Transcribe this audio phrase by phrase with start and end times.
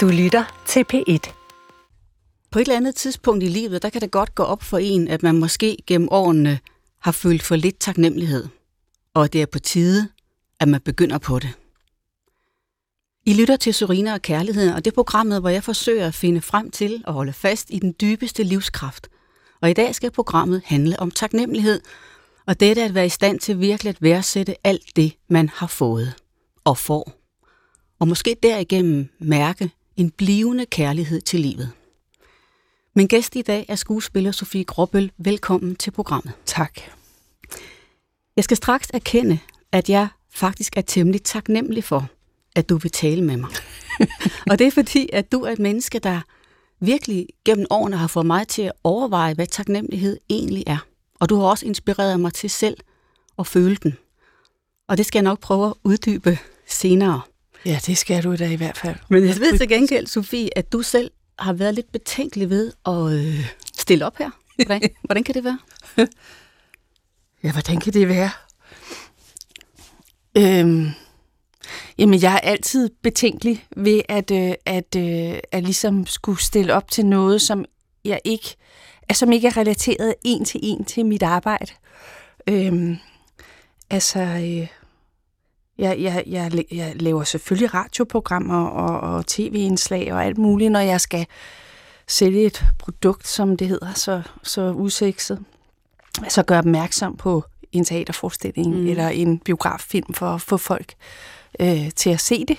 [0.00, 1.32] Du lytter til P1.
[2.50, 5.08] På et eller andet tidspunkt i livet, der kan det godt gå op for en,
[5.08, 6.58] at man måske gennem årene
[7.00, 8.48] har følt for lidt taknemmelighed.
[9.14, 10.08] Og det er på tide,
[10.60, 11.50] at man begynder på det.
[13.26, 16.40] I lytter til Surina og Kærligheden, og det er programmet, hvor jeg forsøger at finde
[16.40, 19.08] frem til og holde fast i den dybeste livskraft.
[19.60, 21.80] Og i dag skal programmet handle om taknemmelighed,
[22.46, 26.14] og dette at være i stand til virkelig at værdsætte alt det, man har fået
[26.64, 27.12] og får.
[27.98, 29.70] Og måske derigennem mærke
[30.00, 31.70] en blivende kærlighed til livet.
[32.94, 35.12] Min gæst i dag er skuespiller Sofie Gråbøl.
[35.18, 36.32] Velkommen til programmet.
[36.46, 36.80] Tak.
[38.36, 39.38] Jeg skal straks erkende,
[39.72, 42.08] at jeg faktisk er temmelig taknemmelig for,
[42.56, 43.50] at du vil tale med mig.
[44.50, 46.20] og det er fordi, at du er et menneske, der
[46.80, 50.86] virkelig gennem årene har fået mig til at overveje, hvad taknemmelighed egentlig er.
[51.20, 52.76] Og du har også inspireret mig til selv
[53.38, 53.96] at føle den.
[54.88, 57.20] Og det skal jeg nok prøve at uddybe senere.
[57.66, 58.96] Ja, det skal du da i hvert fald.
[59.08, 63.12] Men jeg ved til gengæld, Sofie, at du selv har været lidt betænkelig ved at
[63.12, 64.30] øh, stille op her.
[64.56, 65.58] Hvordan, hvordan kan det være?
[67.42, 68.30] Ja, hvordan kan det være?
[70.38, 70.90] Øhm,
[71.98, 76.90] jamen, jeg er altid betænkelig ved at, øh, at, øh, at ligesom skulle stille op
[76.90, 77.64] til noget, som
[78.04, 78.56] jeg ikke,
[79.12, 81.72] som ikke er relateret en til en til mit arbejde.
[82.46, 82.96] Øhm,
[83.90, 84.66] altså, øh,
[85.80, 91.00] jeg, jeg, jeg, jeg laver selvfølgelig radioprogrammer og, og tv-indslag og alt muligt, når jeg
[91.00, 91.26] skal
[92.08, 95.44] sælge et produkt, som det hedder, så, så udsigtet.
[96.28, 98.86] Så gør opmærksom på en teaterforestilling mm.
[98.86, 100.94] eller en biograffilm for at få folk
[101.60, 102.58] øh, til at se det.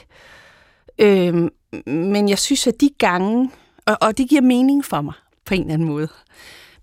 [0.99, 1.49] Øh,
[1.85, 3.51] men jeg synes, at de gange,
[3.85, 5.13] og, og det giver mening for mig
[5.45, 6.07] på en eller anden måde,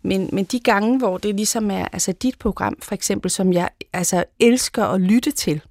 [0.02, 3.68] men, men de gange, hvor det ligesom er altså dit program, for eksempel, som jeg
[3.92, 5.62] altså elsker at lytte til,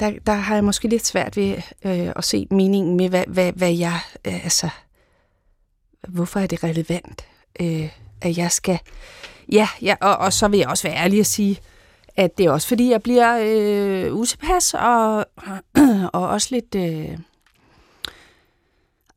[0.00, 3.52] der, der har jeg måske lidt svært ved øh, at se meningen med, hvad, hvad,
[3.52, 4.68] hvad jeg, øh, altså,
[6.08, 7.24] hvorfor er det relevant,
[7.60, 7.88] øh,
[8.20, 8.78] at jeg skal,
[9.52, 11.60] ja, ja og, og så vil jeg også være ærlig at sige,
[12.16, 15.26] at det er også fordi, jeg bliver øh, utilpas, og,
[16.12, 17.18] og også lidt, øh,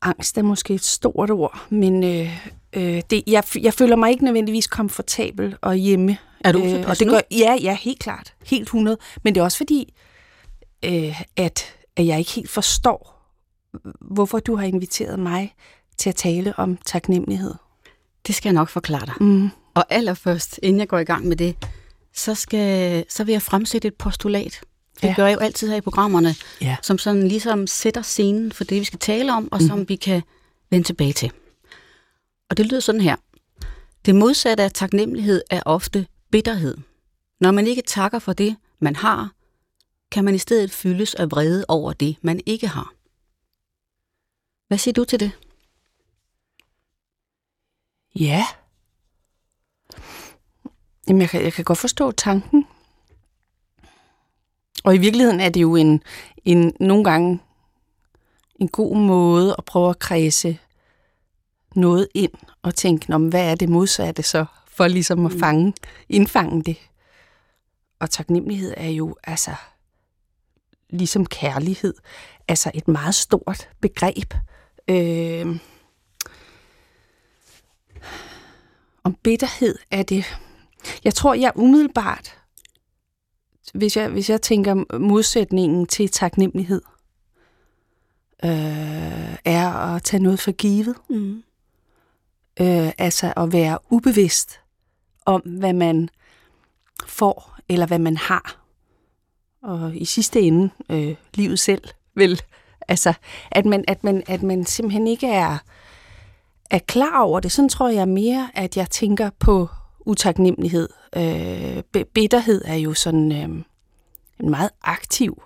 [0.02, 4.24] angst er måske et stort ord, men øh, øh, det, jeg, jeg føler mig ikke
[4.24, 6.18] nødvendigvis komfortabel og hjemme.
[6.40, 8.34] Er du utilpas øh, og det gør, Ja, ja, helt klart.
[8.46, 8.96] Helt 100.
[9.22, 9.94] Men det er også fordi,
[10.84, 13.14] øh, at, at jeg ikke helt forstår,
[14.00, 15.54] hvorfor du har inviteret mig
[15.96, 17.54] til at tale om taknemmelighed.
[18.26, 19.14] Det skal jeg nok forklare dig.
[19.20, 19.50] Mm.
[19.74, 21.56] Og allerførst, inden jeg går i gang med det,
[22.14, 24.60] så, skal, så vil jeg fremsætte et postulat.
[24.94, 25.14] Det ja.
[25.16, 26.76] gør jeg jo altid her i programmerne, ja.
[26.82, 29.68] som sådan ligesom sætter scenen for det, vi skal tale om, og mm.
[29.68, 30.22] som vi kan
[30.70, 31.30] vende tilbage til.
[32.50, 33.16] Og det lyder sådan her.
[34.06, 36.76] Det modsatte af taknemmelighed er ofte bitterhed.
[37.40, 39.30] Når man ikke takker for det, man har,
[40.14, 42.94] kan man i stedet fyldes af vrede over det, man ikke har.
[44.68, 45.32] Hvad siger du til det?
[48.18, 48.44] Ja.
[51.08, 52.66] Jamen, jeg kan, jeg kan godt forstå tanken.
[54.84, 56.02] Og i virkeligheden er det jo en,
[56.44, 57.40] en nogle gange
[58.60, 60.58] en god måde at prøve at kredse
[61.74, 62.32] noget ind
[62.62, 65.40] og tænke, om hvad er det modsatte så, for ligesom at mm.
[65.40, 65.74] fange,
[66.08, 66.76] indfange det.
[67.98, 69.54] Og taknemmelighed er jo altså
[70.90, 71.94] ligesom kærlighed,
[72.48, 74.34] altså et meget stort begreb.
[74.88, 75.56] Øh,
[79.04, 80.24] om bitterhed er det...
[81.04, 82.38] Jeg tror, jeg umiddelbart,
[83.74, 86.82] hvis jeg, hvis jeg tænker modsætningen til taknemmelighed,
[88.44, 90.96] øh, er at tage noget for givet.
[91.10, 91.42] Mm.
[92.60, 94.60] Øh, altså at være ubevidst
[95.26, 96.08] om, hvad man
[97.06, 98.63] får, eller hvad man har
[99.64, 101.82] og i sidste ende øh, livet selv,
[102.14, 102.42] vel?
[102.88, 103.12] Altså,
[103.50, 105.58] at man, at man, at man simpelthen ikke er,
[106.70, 107.52] er klar over det.
[107.52, 109.68] Sådan tror jeg mere, at jeg tænker på
[110.00, 110.88] utaknemmelighed.
[111.16, 113.64] Øh, bitterhed er jo sådan øh,
[114.40, 115.42] en meget aktiv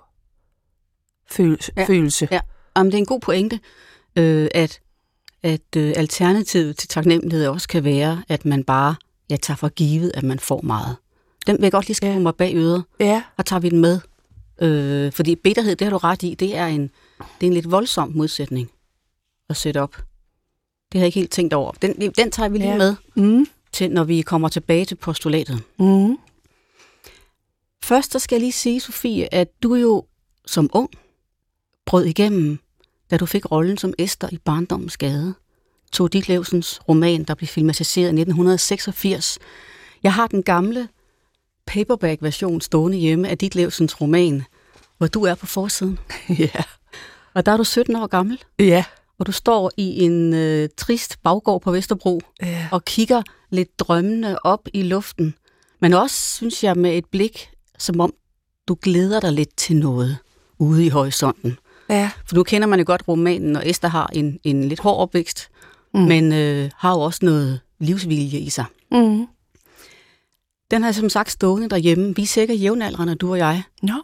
[1.30, 1.72] følelse.
[1.76, 2.28] Ja, følelse.
[2.30, 2.40] ja.
[2.76, 3.60] Jamen, det er en god pointe,
[4.16, 4.80] øh, at,
[5.42, 8.94] at øh, alternativet til taknemmelighed også kan være, at man bare
[9.30, 10.96] jeg tager for givet, at man får meget.
[11.46, 12.18] Den vil jeg godt lige skrive ja.
[12.18, 13.22] mig bag øret, ja.
[13.36, 14.00] og tager vi den med.
[14.62, 16.82] Øh, fordi bitterhed, det har du ret i, det er en,
[17.18, 18.70] det er en lidt voldsom modsætning
[19.48, 19.96] at sætte op.
[20.92, 21.72] Det har jeg ikke helt tænkt over.
[21.72, 22.76] Den, den tager vi lige Ja.
[22.76, 23.46] med, Mm.
[23.72, 25.62] til, når vi kommer tilbage til postulatet.
[25.78, 26.18] Mm.
[27.82, 30.04] Først så skal jeg lige sige, Sofie, at du jo
[30.46, 30.90] som ung
[31.86, 32.58] brød igennem,
[33.10, 35.34] da du fik rollen som Esther i Barndommens Gade.
[35.92, 39.38] Tog Ditlevsens roman, der blev filmatiseret i 1986.
[40.02, 40.88] Jeg har den gamle
[41.68, 44.42] paperback-version stående hjemme af Ditlevsens roman,
[44.98, 45.98] hvor du er på forsiden.
[46.38, 46.62] ja.
[47.34, 48.84] Og der er du 17 år gammel, Ja.
[49.18, 52.68] og du står i en øh, trist baggård på Vesterbro Ja.
[52.72, 55.34] og kigger lidt drømmende op i luften.
[55.80, 58.12] Men også, synes jeg, med et blik, som om
[58.68, 60.18] du glæder dig lidt til noget
[60.58, 61.58] ude i horisonten.
[61.90, 62.10] Ja.
[62.26, 65.48] For nu kender man jo godt romanen, og Esther har en, en lidt hård opvækst,
[65.94, 66.00] mm.
[66.00, 68.64] men øh, har jo også noget livsvilje i sig.
[68.92, 69.26] Mm.
[70.70, 72.16] Den har jeg som sagt stående derhjemme.
[72.16, 73.62] Vi er sikkert jævnaldrende, du og jeg.
[73.82, 74.02] Nå.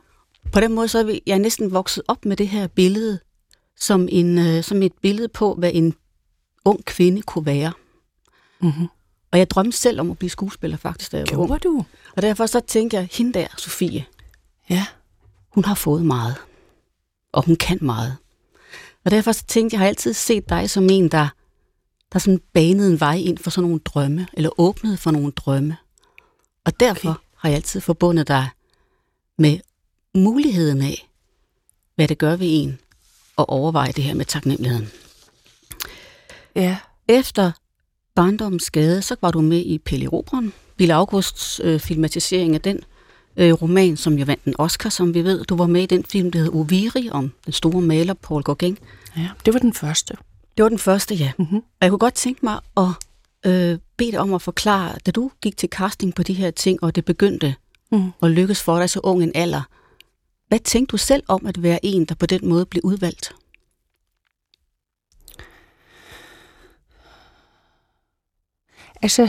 [0.52, 3.19] På den måde så er vi- jeg er næsten vokset op med det her billede,
[3.81, 5.94] som, en, øh, som et billede på, hvad en
[6.64, 7.72] ung kvinde kunne være.
[8.61, 8.87] Mm-hmm.
[9.32, 11.62] Og jeg drømte selv om at blive skuespiller faktisk, da jeg var ung.
[11.62, 11.84] Du?
[12.16, 14.05] Og derfor så tænker jeg, hende der, Sofie,
[14.70, 14.87] Ja.
[15.55, 16.34] hun har fået meget.
[17.32, 18.16] Og hun kan meget.
[19.05, 21.28] Og derfor så tænkte jeg, jeg har altid set dig som en, der,
[22.12, 25.76] der sådan banede en vej ind for sådan nogle drømme, eller åbnede for nogle drømme.
[26.64, 27.20] Og derfor Okay.
[27.37, 28.49] har jeg altid forbundet dig
[29.38, 29.58] med
[30.14, 31.08] muligheden af,
[31.94, 32.78] hvad det gør ved en,
[33.38, 34.88] at overveje det her med taknemmeligheden.
[36.55, 36.76] Ja.
[37.08, 37.52] Efter
[38.14, 42.81] barndommens skade, så var du med i Pelle Robren, Bille Augusts øh, filmatisering af den
[43.37, 45.44] øh, roman, som jo vandt en Oscar, som vi ved.
[45.44, 48.78] Du var med i den film, der hed Oviri, om den store maler Paul Gauguin.
[49.16, 49.28] ja.
[49.44, 50.16] Det var den første.
[50.56, 51.32] Det var den første, ja.
[51.38, 51.56] Mm-hmm.
[51.56, 52.87] Og jeg kunne godt tænke mig at
[53.46, 56.82] øh, bede dig om at forklare, da du gik til casting på de her ting,
[56.82, 57.55] og det begyndte
[57.93, 58.12] Mm.
[58.23, 59.62] at lykkes for dig så ung en alder.
[60.49, 63.35] Hvad tænkte du selv om at være en, der på den måde blev udvalgt?
[69.02, 69.29] Altså,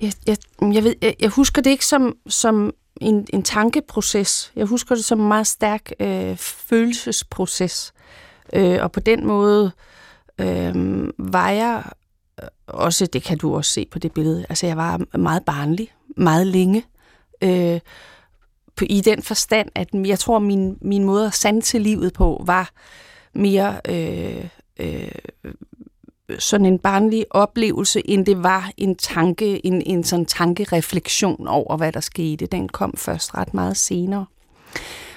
[0.00, 4.52] jeg, jeg, jeg, ved, jeg, jeg husker det ikke som, som en, en tankeproces.
[4.56, 7.92] Jeg husker det som en meget stærk øh, følelsesproces.
[8.52, 9.97] Øh, og på den måde øh,
[10.40, 11.82] Øhm, var jeg
[12.42, 15.92] øh, også, det kan du også se på det billede, altså jeg var meget barnlig,
[16.16, 16.84] meget længe.
[17.42, 17.80] Øh,
[18.76, 22.70] på, I den forstand, at jeg tror, min, min måde at sanse livet på var
[23.32, 24.48] mere øh,
[24.80, 25.10] øh,
[26.38, 31.92] sådan en barnlig oplevelse, end det var en tanke, en, en sådan tankereflektion over, hvad
[31.92, 32.46] der skete.
[32.46, 34.26] Den kom først ret meget senere.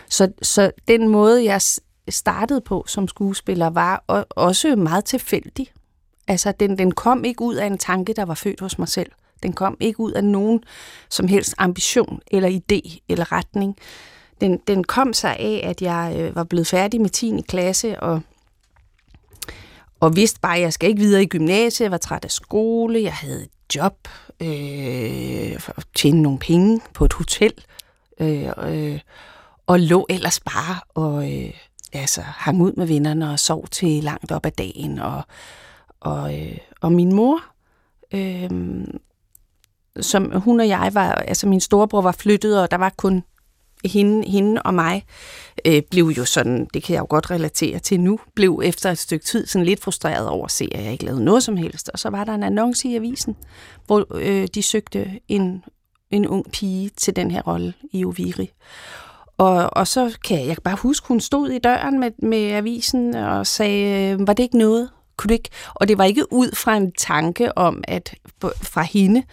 [0.09, 1.62] Så, så den måde, jeg
[2.09, 5.71] startede på som skuespiller, var også meget tilfældig.
[6.27, 9.12] Altså, den, den kom ikke ud af en tanke, der var født hos mig selv.
[9.44, 10.63] Den kom ikke ud af nogen
[11.09, 13.77] som helst ambition, eller idé, eller retning.
[14.42, 17.42] Den, den kom sig af, at jeg øh, var blevet færdig med 10.
[17.48, 18.21] klasse, og
[20.01, 21.86] og vidste bare, at jeg skal ikke videre i gymnasiet.
[21.86, 23.03] Jeg var træt af skole.
[23.03, 24.07] Jeg havde et job.
[24.42, 27.53] Øh, for at tjene nogle penge på et hotel.
[28.19, 29.00] Øh, øh,
[29.68, 31.53] og lå ellers bare og øh,
[31.93, 34.99] altså, hang ud med vennerne og sov til langt op ad dagen.
[34.99, 35.21] Og,
[35.99, 37.43] og, øh, og min mor,
[38.13, 38.49] øh,
[39.99, 43.23] som hun og jeg var, altså min storebror var flyttet, og der var kun
[43.85, 45.05] hende, hende og mig,
[45.65, 48.97] øh, blev jo sådan, det kan jeg jo godt relatere til nu, blev efter et
[48.97, 51.89] stykke tid sådan lidt frustreret over at se, at jeg ikke lavede noget som helst.
[51.89, 53.35] Og så var der en annonce i avisen,
[53.85, 55.63] hvor øh, de søgte en,
[56.11, 58.51] en ung pige til den her rolle i Oviri.
[59.41, 62.51] Og, og så kan jeg, jeg kan bare huske, hun stod i døren med, med
[62.51, 64.89] avisen og sagde, øh, var det ikke noget?
[65.17, 65.49] Kunne det ikke?
[65.73, 69.23] Og det var ikke ud fra en tanke om, at fra hende,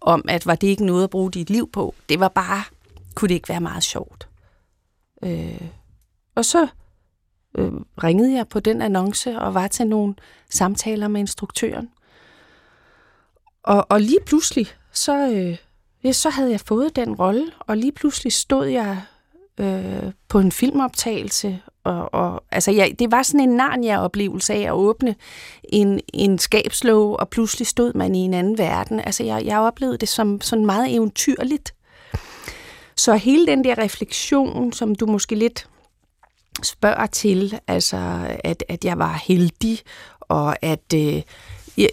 [0.00, 1.94] om at var det ikke noget at bruge dit liv på.
[2.08, 2.62] Det var bare,
[3.14, 4.28] kunne det ikke være meget sjovt?
[5.22, 5.68] Øh,
[6.34, 6.68] og så
[7.58, 10.14] øh, ringede jeg på den annonce og var til nogle
[10.50, 11.88] samtaler med instruktøren.
[13.62, 15.56] Og, og lige pludselig, så, øh,
[16.04, 19.02] ja, så havde jeg fået den rolle, og lige pludselig stod jeg
[19.60, 21.60] øh, på en filmoptagelse.
[21.84, 25.14] Og, og, altså, ja, det var sådan en Narnia-oplevelse af at åbne
[25.64, 29.00] en, en skabslåge, og pludselig stod man i en anden verden.
[29.00, 31.74] Altså, jeg, jeg oplevede det som sådan meget eventyrligt.
[32.96, 35.68] Så hele den der refleksion, som du måske lidt
[36.62, 37.96] spørger til, altså
[38.44, 39.78] at, at jeg var heldig,
[40.20, 41.22] og at øh,
[41.76, 41.88] jeg,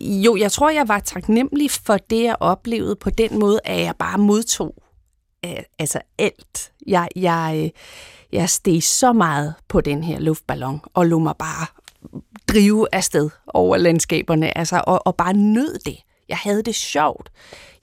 [0.00, 3.94] jo, jeg tror, jeg var taknemmelig for det, jeg oplevede på den måde, at jeg
[3.98, 4.74] bare modtog
[5.78, 6.72] altså alt.
[6.86, 7.72] Jeg, jeg,
[8.32, 11.66] jeg steg så meget på den her luftballon, og lå mig bare
[12.48, 15.98] drive afsted over landskaberne, altså, og, og bare nød det.
[16.28, 17.30] Jeg havde det sjovt.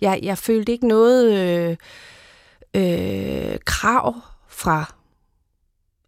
[0.02, 1.78] Jeg, jeg følte ikke noget øh,
[2.74, 4.16] øh, krav
[4.48, 4.94] fra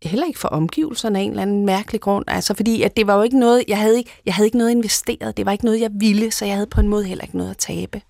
[0.04, 2.26] heller ikke for omgivelserne af en eller anden mærkelig grund.
[2.28, 4.72] Altså fordi, at det var jo ikke noget, jeg havde ikke, jeg havde ikke noget
[4.72, 5.38] investeret.
[5.38, 7.52] Det var ikke noget, jeg ville, så jeg havde på en måde heller ikke noget
[7.52, 8.02] at tabe.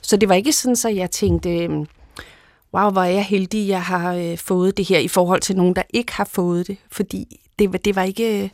[0.00, 1.86] Så det var ikke sådan, så jeg tænkte, øhm,
[2.74, 5.76] wow, hvor er jeg heldig, jeg har øh, fået det her i forhold til nogen,
[5.76, 6.76] der ikke har fået det.
[6.90, 8.52] Fordi det, var, det, var ikke,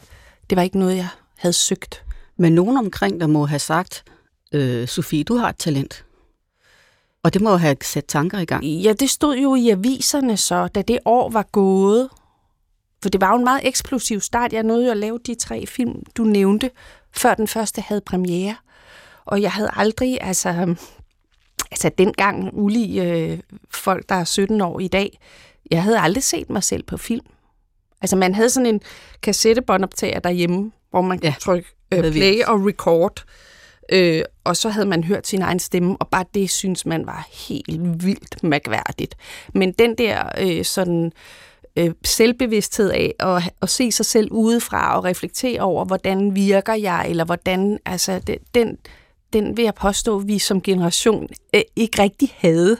[0.51, 2.05] det var ikke noget, jeg havde søgt.
[2.37, 4.05] Men nogen omkring der må have sagt,
[4.53, 6.05] øh, Sofie, du har et talent.
[7.23, 8.65] Og det må jo have sat tanker i gang.
[8.65, 12.09] Ja, det stod jo i aviserne så, da det år var gået,
[13.03, 14.53] for det var jo en meget eksplosiv start.
[14.53, 16.71] Jeg nåede jo at lave de tre film, du nævnte,
[17.13, 18.57] før den første havde premiere.
[19.25, 20.75] Og jeg havde aldrig, altså,
[21.71, 23.39] altså dengang ulige øh,
[23.71, 25.19] folk, der er 17 år i dag,
[25.71, 27.27] jeg havde aldrig set mig selv på film.
[28.01, 28.81] Altså man havde sådan en
[29.23, 33.25] kassettebåndoptager derhjemme, hvor man ja, trykke øh, play og record.
[33.93, 37.29] Øh, og så havde man hørt sin egen stemme, og bare det synes man var
[37.49, 39.15] helt vildt mærkværdigt.
[39.55, 41.13] Men den der øh, sådan
[41.77, 47.07] øh, selvbevidsthed af at, at se sig selv udefra og reflektere over, hvordan virker jeg,
[47.09, 48.79] eller hvordan, altså det, den,
[49.33, 52.77] den vil jeg påstå, vi som generation øh, ikke rigtig havde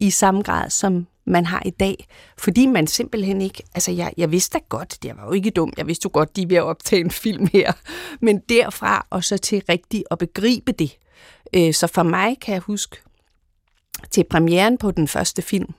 [0.00, 2.06] i samme grad, som man har i dag,
[2.38, 5.72] fordi man simpelthen ikke, altså jeg, jeg vidste da godt, jeg var jo ikke dum,
[5.76, 7.72] jeg vidste jo godt, de er ved at optage en film her,
[8.20, 10.98] men derfra og så til rigtigt at begribe det.
[11.54, 12.96] Øh, så for mig kan jeg huske,
[14.10, 15.74] til premieren på den første film,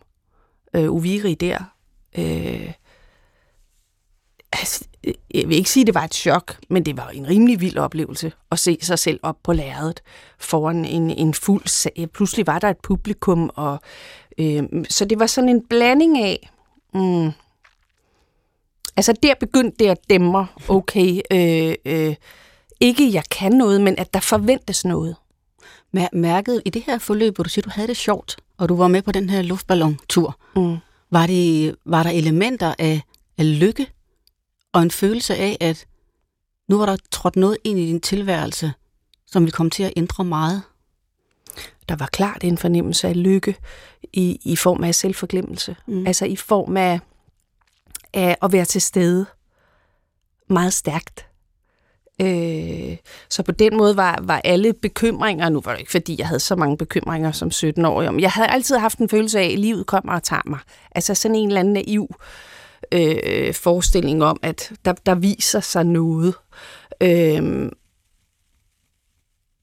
[0.76, 1.64] øh, Uviri der,
[2.18, 2.74] øh,
[4.52, 4.86] altså,
[5.34, 7.78] jeg vil ikke sige, at det var et chok, men det var en rimelig vild
[7.78, 10.02] oplevelse at se sig selv op på lærredet
[10.40, 12.08] foran en, en fuld sag.
[12.14, 13.80] Pludselig var der et publikum, og
[14.38, 16.50] øh, så det var sådan en blanding af...
[16.94, 17.32] Mm,
[18.98, 22.16] altså der begyndte det at dæmme, okay, øh, øh,
[22.80, 25.16] ikke jeg kan noget, men at der forventes noget.
[26.14, 28.88] Mærket i det her forløb, hvor du siger, du havde det sjovt, og du var
[28.88, 30.78] med på den her luftballon-tur, mm.
[31.12, 33.02] var, det, var der elementer af,
[33.38, 33.88] af lykke
[34.74, 35.86] og en følelse af, at
[36.68, 38.74] nu var der trådt noget ind i din tilværelse,
[39.28, 40.62] som vil komme til at ændre meget?
[41.90, 43.56] Der var klart en fornemmelse af lykke
[44.14, 45.76] i, i form af selvforglemmelse.
[45.88, 46.08] Mm.
[46.08, 47.00] Altså i form af,
[48.14, 49.26] af at være til stede
[50.50, 51.26] meget stærkt.
[52.22, 52.98] Øh,
[53.30, 56.40] så på den måde var, var alle bekymringer, nu var det ikke fordi, jeg havde
[56.40, 59.86] så mange bekymringer som 17-årig, men jeg havde altid haft en følelse af, at livet
[59.86, 60.60] kommer og tager mig.
[60.92, 62.18] Altså sådan en eller anden naiv øh,
[62.94, 66.36] øh, forestilling om, at der, der viser sig noget.
[67.02, 67.72] Øh,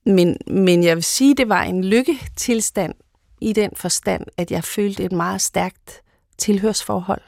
[0.07, 2.95] men, men jeg vil sige, det var en lykketilstand
[3.41, 6.03] i den forstand, at jeg følte et meget stærkt
[6.39, 7.23] tilhørsforhold.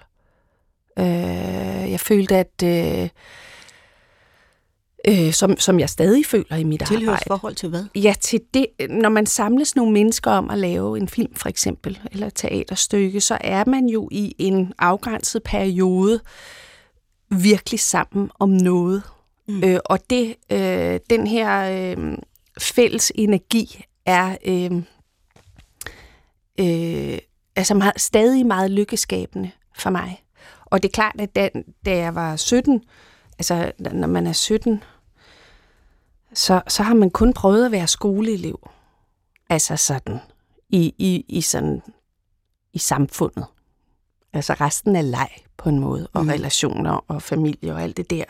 [0.99, 3.09] Øh, jeg følte, at øh,
[5.09, 7.23] øh, som, som jeg stadig føler i mit arbejde.
[7.27, 7.85] forhold til hvad?
[7.95, 12.01] Ja, til det, når man samles nogle mennesker om at lave en film for eksempel,
[12.13, 16.21] eller et teaterstykke, så er man jo i en afgrænset periode
[17.31, 19.03] virkelig sammen om noget.
[19.49, 19.65] Mm.
[19.65, 22.19] Øh, og det, øh, den her øh,
[22.61, 24.73] fælles energi er øh,
[26.61, 27.19] øh,
[27.57, 30.25] altså meget, stadig meget lykkeskabende for mig.
[30.65, 31.49] Og det er klart, at da,
[31.87, 32.83] da jeg var 17,
[33.39, 34.83] altså når man er 17,
[36.35, 38.69] så, så har man kun prøvet at være skoleelev.
[39.49, 40.19] Altså sådan,
[40.69, 41.83] i, i, i sådan,
[42.73, 43.45] i samfundet.
[44.33, 46.29] Altså resten af leg på en måde, og mm.
[46.29, 48.25] relationer og familie og alt det der.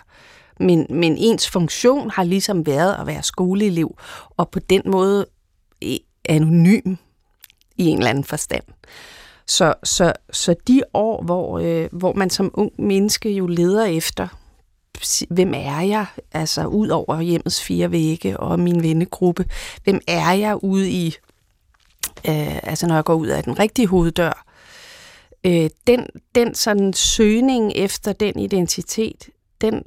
[0.61, 3.97] Men, men ens funktion har ligesom været at være skoleelev,
[4.37, 5.26] og på den måde
[6.28, 6.97] anonym
[7.76, 8.64] i en eller anden forstand.
[9.47, 14.28] Så, så, så de år, hvor, øh, hvor man som ung menneske jo leder efter
[15.30, 19.44] hvem er jeg, altså ud over hjemmets fire vægge og min vennegruppe,
[19.84, 21.16] hvem er jeg ude i,
[22.28, 24.46] øh, altså når jeg går ud af den rigtige hoveddør,
[25.44, 29.28] øh, den, den sådan søgning efter den identitet,
[29.61, 29.82] den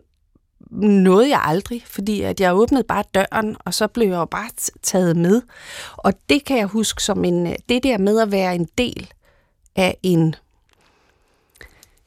[0.82, 4.50] nåede jeg aldrig, fordi at jeg åbnede bare døren, og så blev jeg jo bare
[4.84, 5.42] taget med.
[5.98, 9.12] Og det kan jeg huske som en, øh, det der med at være en del
[9.76, 10.36] af en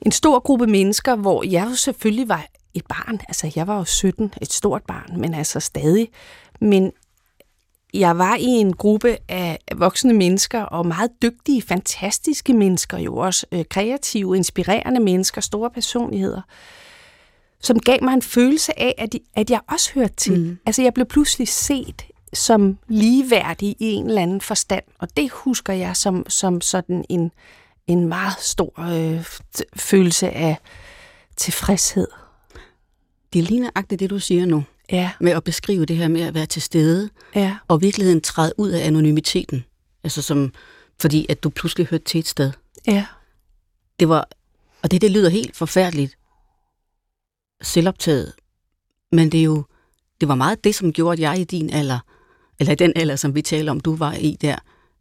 [0.03, 2.47] en stor gruppe mennesker, hvor jeg jo selvfølgelig var
[2.79, 3.21] et barn.
[3.29, 6.09] Altså, jeg var jo 17, et stort barn, men altså stadig.
[6.61, 6.93] Men
[7.95, 13.47] jeg var i en gruppe af voksne mennesker, og meget dygtige, fantastiske mennesker, jo også
[13.53, 16.43] øh, kreative, inspirerende mennesker, store personligheder,
[17.61, 20.41] som gav mig en følelse af, at, at jeg også hørte til.
[20.41, 20.59] Mm.
[20.67, 25.73] Altså, jeg blev pludselig set som ligeværdig i en eller anden forstand, og det husker
[25.73, 27.31] jeg som, som sådan en,
[27.87, 29.25] en meget stor øh,
[29.77, 30.57] følelse af
[31.37, 32.09] tilfredshed.
[33.33, 34.65] Det ligner agtigt det, du siger nu.
[34.93, 35.11] Ja.
[35.21, 37.11] Med at beskrive det her med at være til stede.
[37.35, 37.57] Ja.
[37.69, 39.65] Og virkeligheden træde ud af anonymiteten.
[40.05, 40.53] Altså som,
[41.01, 42.53] fordi at du pludselig hørte til et sted.
[42.87, 43.07] Ja.
[44.01, 44.29] Det var,
[44.83, 46.19] og det, det lyder helt forfærdeligt
[47.63, 48.33] selvoptaget.
[49.13, 49.65] Men det er jo,
[50.21, 51.99] det var meget det, som gjorde, at jeg i din alder,
[52.61, 54.57] eller i den alder, som vi taler om, du var i der,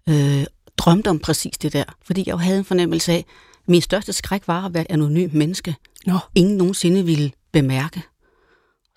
[0.09, 0.45] øh,
[0.77, 1.83] drømte om præcis det der.
[2.01, 4.91] Fordi jeg jo havde en fornemmelse af, at min største skræk var at være et
[4.91, 5.75] anonym menneske.
[6.05, 6.19] Nå.
[6.35, 8.03] Ingen nogensinde ville bemærke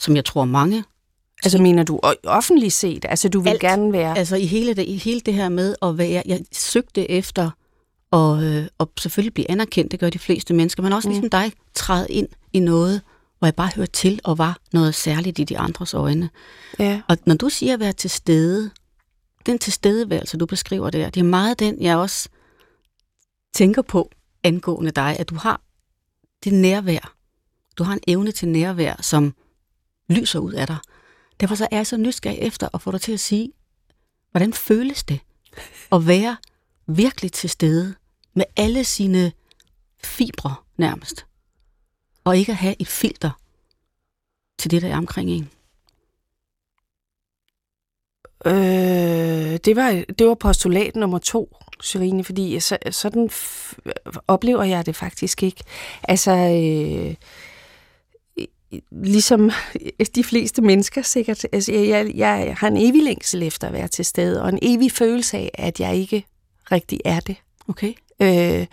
[0.01, 0.85] som jeg tror mange.
[1.45, 3.07] Altså mener du offentligt set?
[3.09, 3.61] Altså du vil Alt.
[3.61, 4.19] gerne være...
[4.19, 6.23] Altså i hele det, i hele det her med at være...
[6.27, 7.51] Jeg søgte efter
[8.11, 11.13] og, øh, og selvfølgelig blive anerkendt, det gør de fleste mennesker, men også mm.
[11.13, 13.01] ligesom dig, træde ind i noget,
[13.39, 16.31] hvor jeg bare hørte til og var noget særligt i de andres øjne.
[16.79, 17.01] Ja.
[17.09, 18.71] Og når du siger at være til stede,
[19.47, 22.29] den tilstedeværelse, du beskriver der, det er meget den, jeg også
[23.55, 24.11] tænker på
[24.45, 25.61] angående dig, at du har
[26.45, 27.15] det nærvær.
[27.79, 29.35] Du har en evne til nærvær, som
[30.11, 30.77] lyser ud af dig.
[31.41, 33.53] Derfor så er jeg så nysgerrig efter at få dig til at sige,
[34.31, 35.21] hvordan føles det
[35.93, 36.37] at være
[36.87, 37.95] virkelig til stede
[38.35, 39.33] med alle sine
[40.05, 41.27] fibre nærmest,
[42.25, 43.31] og ikke at have et filter
[44.59, 45.51] til det, der er omkring en?
[48.47, 53.79] Øh, det, var, det var postulat nummer to, Serine, fordi så, sådan f-
[54.29, 55.65] oplever jeg det faktisk ikke.
[56.03, 57.15] Altså, øh,
[58.91, 59.51] ligesom
[60.15, 64.05] de fleste mennesker sikkert, altså, jeg, jeg har en evig længsel efter at være til
[64.05, 66.27] stede, og en evig følelse af, at jeg ikke
[66.73, 67.37] rigtig er det.
[67.69, 67.95] Okay.
[68.23, 68.67] Øh,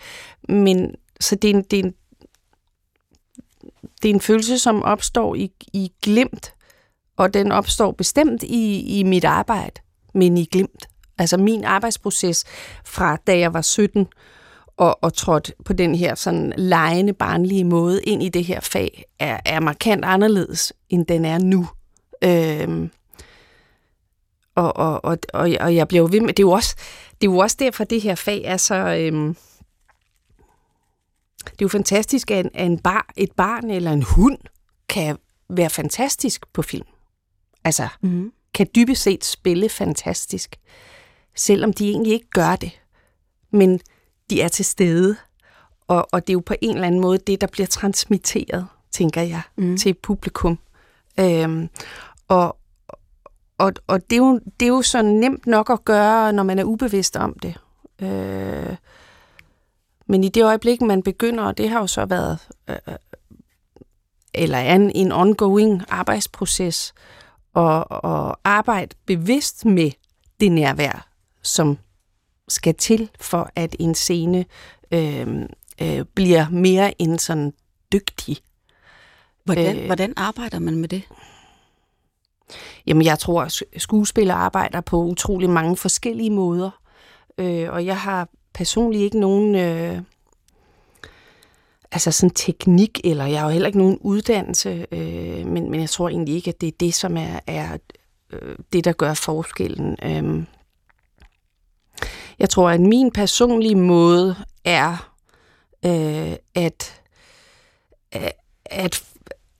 [0.48, 1.94] men så det er, en, det, er en,
[4.02, 6.52] det er en følelse, som opstår i, i glimt,
[7.16, 9.80] og den opstår bestemt i, i mit arbejde,
[10.14, 10.88] men i glimt.
[11.18, 12.44] Altså min arbejdsproces
[12.84, 14.06] fra da jeg var 17
[14.78, 19.04] og, og trådte på den her sådan lejende, barnlige måde ind i det her fag,
[19.18, 21.68] er, er markant anderledes, end den er nu.
[22.24, 22.90] Øhm,
[24.54, 26.76] og, og, og, og, og jeg bliver jo ved med, det er jo også,
[27.20, 28.74] det er jo også derfor, det her fag er så...
[28.74, 29.36] Øhm,
[31.44, 34.38] det er jo fantastisk, at, en, en bar, et barn eller en hund
[34.88, 35.16] kan
[35.50, 36.86] være fantastisk på film.
[37.64, 38.32] Altså, Mm-hmm.
[38.54, 40.56] kan dybest set spille fantastisk,
[41.36, 42.80] selvom de egentlig ikke gør det.
[43.52, 43.80] Men
[44.30, 45.16] de er til stede,
[45.88, 49.22] og, og det er jo på en eller anden måde det, der bliver transmitteret, tænker
[49.22, 49.76] jeg, Mm.
[49.76, 50.58] til publikum.
[51.20, 51.68] Øhm,
[52.28, 52.56] og,
[53.58, 56.58] og, og det, er jo, det er jo så nemt nok at gøre, når man
[56.58, 57.54] er ubevidst om det.
[58.02, 58.76] Øh,
[60.06, 62.76] men i det øjeblik, man begynder, og det har jo så været, øh,
[64.34, 66.94] eller er en, en ongoing arbejdsproces,
[67.54, 69.90] og, og arbejde bevidst med
[70.40, 71.08] det nærvær,
[71.42, 71.78] som
[72.48, 74.44] skal til for, at en scene
[74.92, 75.42] øh,
[75.82, 77.52] øh, bliver mere end sådan
[77.92, 78.36] dygtig.
[79.44, 79.86] Hvordan, Øh.
[79.86, 81.02] hvordan arbejder man med det?
[82.86, 86.70] Jamen, jeg tror, at skuespillere arbejder på utrolig mange forskellige måder.
[87.38, 90.02] Øh, og jeg har personligt ikke nogen øh,
[91.92, 95.90] altså sådan teknik, eller jeg har jo heller ikke nogen uddannelse, øh, men, men jeg
[95.90, 97.78] tror egentlig ikke, at det er det, som er, er
[98.30, 99.96] øh, det, der gør forskellen.
[100.02, 100.44] Øh,
[102.38, 105.14] jeg tror, at min personlige måde er
[105.84, 107.02] øh, at,
[108.12, 109.04] at,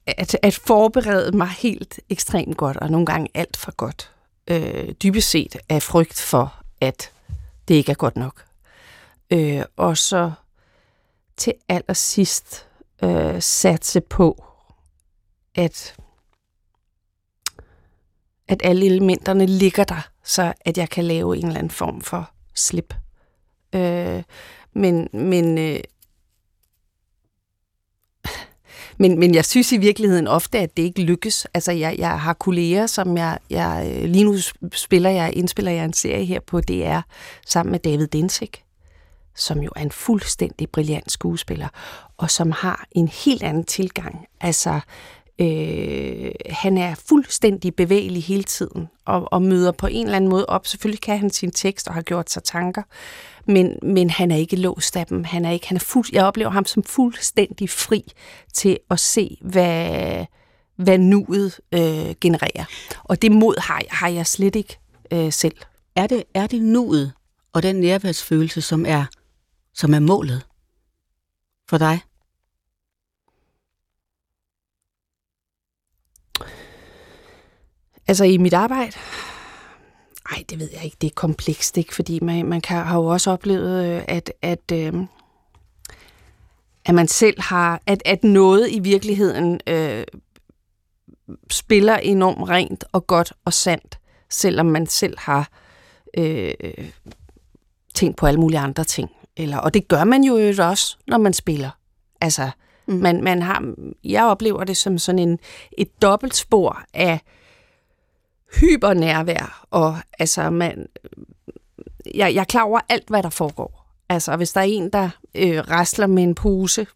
[0.07, 4.13] at at, forberede mig helt ekstremt godt, og nogle gange alt for godt.
[4.51, 7.13] Øh, dybest set af frygt for, at
[7.69, 8.45] det ikke er godt nok.
[9.31, 10.33] Øh, og så
[11.37, 12.67] til allersidst
[13.03, 14.45] øh, satse på,
[15.55, 15.97] at,
[18.49, 22.31] at alle elementerne ligger der, så at jeg kan lave en eller anden form for
[22.59, 22.95] slip.
[23.75, 24.23] Øh,
[24.73, 25.81] men men øh,
[28.99, 31.47] men, men jeg synes i virkeligheden ofte, at det ikke lykkes.
[31.55, 33.93] Altså, jeg, jeg har kolleger, som jeg, jeg...
[33.95, 34.37] Øh, lige nu
[34.73, 37.01] spiller jeg, indspiller jeg en serie her på DR
[37.47, 38.65] sammen med David Densik,
[39.37, 41.69] som jo er en fuldstændig brilliant skuespiller,
[42.17, 44.27] og som har en helt anden tilgang.
[44.41, 44.81] Altså,
[45.41, 50.47] øh, han er fuldstændig bevægelig hele tiden, og, og møder på en eller anden måde
[50.47, 50.67] op.
[50.67, 52.83] Selvfølgelig kan han sin tekst og har gjort sig tanker,
[53.47, 55.25] men, men han er ikke låst af dem.
[55.25, 58.13] Han er ikke, han er fuld, jeg oplever ham som fuldstændig fri
[58.55, 60.27] til at se, hvad,
[60.77, 62.65] hvad nuet øh, genererer.
[63.05, 64.79] Og det mod har, har jeg slet ikke
[65.13, 65.57] øh, selv.
[65.97, 67.13] Er det, er det nuet
[67.53, 69.05] og den nærværsfølelse, som er,
[69.75, 70.47] som er målet
[71.69, 72.01] for dig?
[78.09, 78.93] Altså i mit arbejde?
[80.31, 80.97] Ej, det ved jeg ikke.
[81.01, 81.95] Det er komplekst, ikke?
[81.95, 84.93] Fordi man, man kan, har jo også oplevet, øh, at, at, øh,
[86.85, 87.81] at man selv har...
[87.87, 90.05] At, at noget i virkeligheden øh,
[91.51, 93.99] spiller enormt rent og godt og sandt,
[94.31, 95.49] selvom man selv har
[96.19, 96.55] øh,
[97.95, 99.11] tænkt på alle mulige andre ting.
[99.37, 101.71] Eller, og det gør man jo også, når man spiller.
[102.21, 102.51] Altså,
[102.89, 102.95] Mm.
[102.95, 105.39] man, man har, jeg oplever det som sådan en,
[105.79, 107.21] et dobbeltspor af
[108.61, 110.87] hypernærvær, og altså man,
[112.15, 113.85] jeg, jeg er klar over alt, hvad der foregår.
[114.09, 116.87] Altså, hvis der er en, der øh, rasler med en pose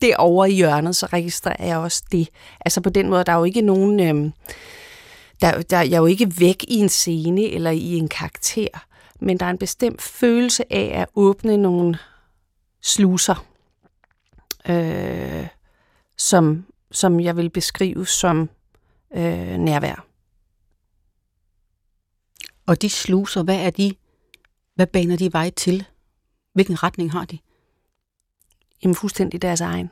[0.00, 2.28] derovre i hjørnet, så registrerer jeg også det.
[2.60, 4.00] Altså på den måde, der er jo ikke nogen...
[4.00, 4.30] Øh,
[5.40, 8.86] der, der, jeg er jo ikke væk i en scene eller i en karakter,
[9.20, 11.98] men der er en bestemt følelse af at åbne nogle
[12.82, 13.46] sluser,
[14.68, 15.46] øh,
[16.18, 18.50] som, som jeg vil beskrive som
[19.16, 20.06] øh, nærvær.
[22.66, 23.92] Og de sluser, hvad er de?
[24.74, 25.86] Hvad baner de vej til?
[26.52, 27.38] Hvilken retning har de?
[28.82, 29.90] Jamen fuldstændig deres egen.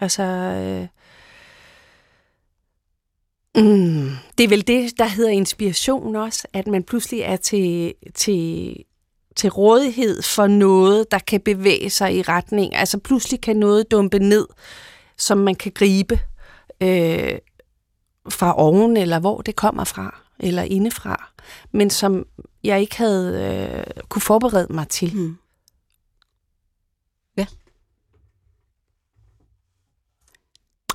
[0.00, 0.88] Altså, øh,
[3.64, 8.76] mm, det er vel det, der hedder inspiration også, at man pludselig er til, til,
[9.36, 12.74] til rådighed for noget, der kan bevæge sig i retning.
[12.74, 14.46] Altså pludselig kan noget dumpe ned,
[15.18, 16.20] som man kan gribe
[16.80, 17.38] øh,
[18.28, 21.31] fra oven, eller hvor det kommer fra, eller indefra,
[21.72, 22.26] men som
[22.64, 25.16] jeg ikke havde øh, kunne forberede mig til.
[25.16, 25.36] Mm.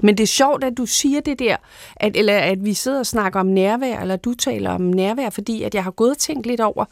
[0.01, 1.57] Men det er sjovt, at du siger det der,
[1.95, 5.63] at, eller at vi sidder og snakker om nærvær, eller du taler om nærvær, fordi
[5.63, 6.85] at jeg har gået og tænkt lidt over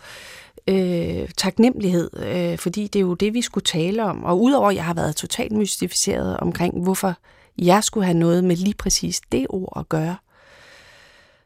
[0.67, 4.23] øh, taknemmelighed, øh, fordi det er jo det, vi skulle tale om.
[4.23, 7.13] Og udover at jeg har været totalt mystificeret omkring, hvorfor
[7.57, 10.15] jeg skulle have noget med lige præcis det ord at gøre,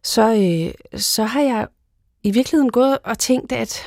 [0.04, 1.68] så, øh, så har jeg
[2.24, 3.84] i virkeligheden gået og tænkt, at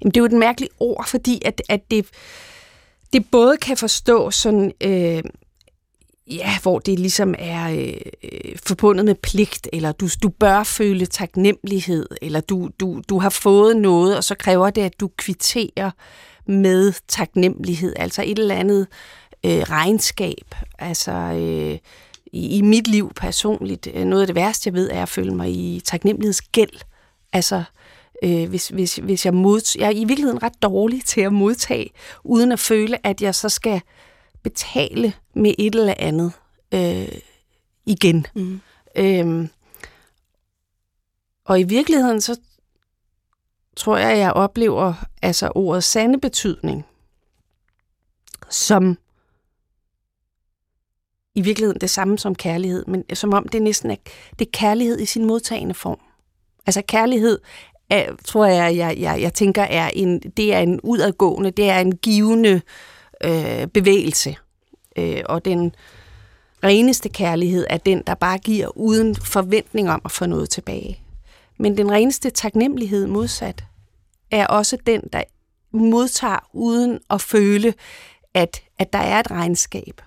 [0.00, 2.06] jamen, det er jo et mærkeligt ord, fordi at, at det
[3.12, 5.22] det både kan forstå sådan, øh,
[6.26, 12.06] ja, hvor det ligesom er øh, forbundet med pligt, eller du, du bør føle taknemmelighed,
[12.22, 15.90] eller du, du, du har fået noget, og så kræver det, at du kvitterer
[16.46, 18.86] med taknemmelighed, altså et eller andet
[19.44, 20.54] øh, regnskab.
[20.78, 21.78] Altså øh,
[22.32, 25.34] i, i mit liv personligt, øh, noget af det værste, jeg ved, er at føle
[25.34, 26.80] mig i taknemmelighedsgæld.
[27.32, 27.62] Altså
[28.22, 31.90] øh, hvis, hvis, hvis jeg mod, Jeg er i virkeligheden ret dårlig til at modtage,
[32.24, 33.80] uden at føle, at jeg så skal
[34.42, 36.32] betale med et eller andet
[36.74, 37.08] øh,
[37.86, 38.26] igen.
[38.34, 38.60] Mm.
[38.96, 39.48] Øhm,
[41.44, 42.40] og i virkeligheden, så
[43.76, 46.86] tror jeg, jeg oplever altså ordet sande betydning,
[48.50, 48.98] som
[51.34, 53.96] i virkeligheden det samme som kærlighed, men som om det næsten er,
[54.38, 56.00] det er kærlighed i sin modtagende form.
[56.66, 57.38] Altså kærlighed
[57.90, 61.80] er, tror jeg, jeg, jeg, jeg tænker, er en, det er en udadgående, det er
[61.80, 62.60] en givende
[63.24, 64.36] øh, bevægelse.
[64.98, 65.74] Øh, og den
[66.64, 71.00] reneste kærlighed er den, der bare giver uden forventning om at få noget tilbage.
[71.58, 73.64] Men den reneste taknemmelighed modsat
[74.30, 75.22] er også den, der
[75.72, 77.74] modtager uden at føle,
[78.34, 80.02] at, at der er et regnskab.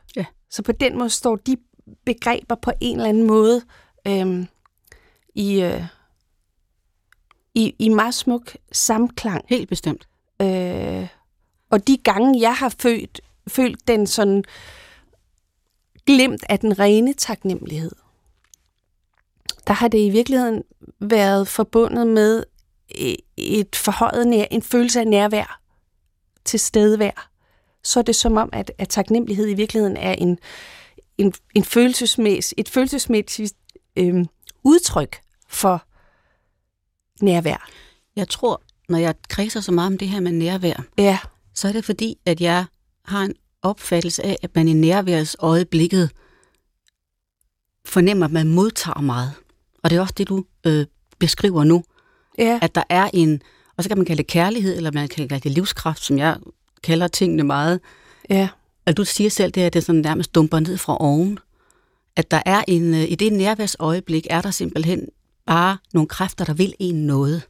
[0.54, 1.58] Så på den måde står de
[2.06, 3.62] begreber på en eller anden måde
[4.08, 4.46] øh,
[5.36, 5.84] i, øh,
[7.54, 9.46] i, i meget smuk samklang.
[9.50, 10.08] Helt bestemt.
[10.42, 11.08] Øh,
[11.70, 14.44] og de gange, jeg har følt, følt den sådan
[16.06, 17.96] glemt af den rene taknemmelighed,
[19.68, 20.64] der har det i virkeligheden
[21.00, 22.44] været forbundet med
[23.38, 25.62] et forhøjet nær, en følelse af nærvær
[26.46, 27.33] til stedvær.
[27.84, 30.38] Så er det som om, at, at taknemmelighed i virkeligheden er en,
[31.18, 33.54] en, en følelsesmæssig, et følelsesmæssigt
[33.96, 34.26] øh,
[34.64, 35.86] udtryk for
[37.22, 37.70] nærvær?
[38.16, 41.20] Jeg tror, når jeg kredser så meget om det her med nærvær, ja.
[41.54, 42.66] så er det fordi, at jeg
[43.06, 46.12] har en opfattelse af, at man i nærværs øjeblikket
[47.86, 49.32] fornemmer, at man modtager meget.
[49.84, 50.86] Og det er også det, du øh,
[51.20, 51.84] beskriver nu.
[52.38, 52.60] Ja.
[52.62, 53.42] At der er en,
[53.78, 56.38] og så kan man kalde det kærlighed, eller man kan kalde det livskraft, som jeg
[56.84, 57.80] kalder tingene meget.
[58.30, 58.50] Ja.
[58.86, 61.40] Og du siger selv, det, at det sådan nærmest dumper ned fra oven.
[62.16, 65.08] At der er en, øh, i det nærværsøjeblik, er der simpelthen
[65.46, 67.42] bare nogle kræfter, der vil en noget.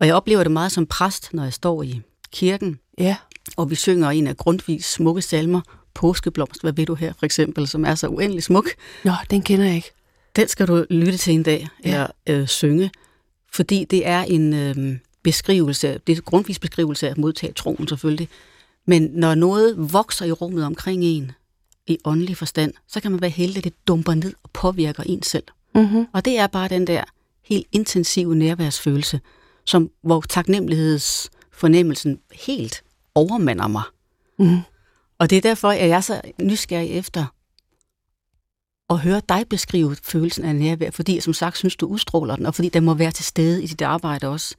[0.00, 2.00] Og jeg oplever det meget som præst, når jeg står i
[2.32, 3.16] kirken, ja.
[3.56, 5.60] og vi synger en af grundvis smukke salmer,
[5.94, 8.68] Påskeblomst, hvad ved du her for eksempel, som er så uendelig smuk.
[9.04, 9.90] Nå, den kender jeg ikke.
[10.36, 11.90] Den skal du lytte til en dag, ja.
[11.90, 12.90] eller øh, synge,
[13.52, 17.88] fordi det er en øh, beskrivelse, det er en grundvis beskrivelse af at modtage troen
[17.88, 18.28] selvfølgelig,
[18.86, 21.32] men når noget vokser i rummet omkring en,
[21.86, 25.22] i åndelig forstand, så kan man være heldig, at det dumper ned og påvirker en
[25.22, 25.44] selv.
[25.74, 26.06] Mm-hmm.
[26.12, 27.04] Og det er bare den der
[27.44, 29.20] helt intensive nærværsfølelse,
[29.64, 33.82] som, hvor taknemmelighedsfornemmelsen helt overmander mig.
[34.38, 34.58] Mm.
[35.18, 37.26] Og det er derfor, at jeg er så nysgerrig efter
[38.90, 42.46] at høre dig beskrive følelsen af nærvær, fordi jeg som sagt synes, du udstråler den,
[42.46, 44.54] og fordi den må være til stede i dit arbejde også.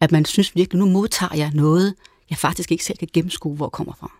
[0.00, 1.94] At man synes virkelig, nu modtager jeg noget,
[2.30, 4.12] jeg faktisk ikke selv kan gennemskue, hvor kommer fra.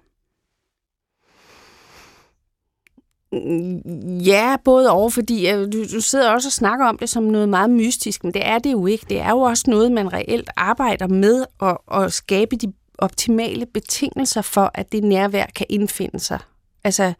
[4.25, 7.49] Ja, både over, fordi øh, du, du sidder også og snakker om det som noget
[7.49, 9.07] meget mystisk, men det er det jo ikke.
[9.09, 14.43] Det er jo også noget, man reelt arbejder med at, at skabe de optimale betingelser
[14.43, 16.39] for, at det nærvær kan indfinde sig.
[16.85, 17.13] Altså,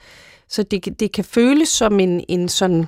[0.49, 2.87] så det, det kan føles som en, en sådan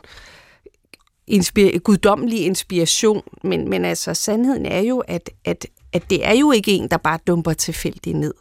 [1.31, 6.53] inspir- guddommelig inspiration, men, men altså sandheden er jo, at, at, at det er jo
[6.53, 8.35] ikke en, der bare dumper tilfældigt ned.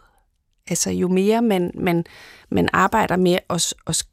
[0.69, 2.05] Altså jo mere man, man,
[2.49, 4.03] man arbejder med at, at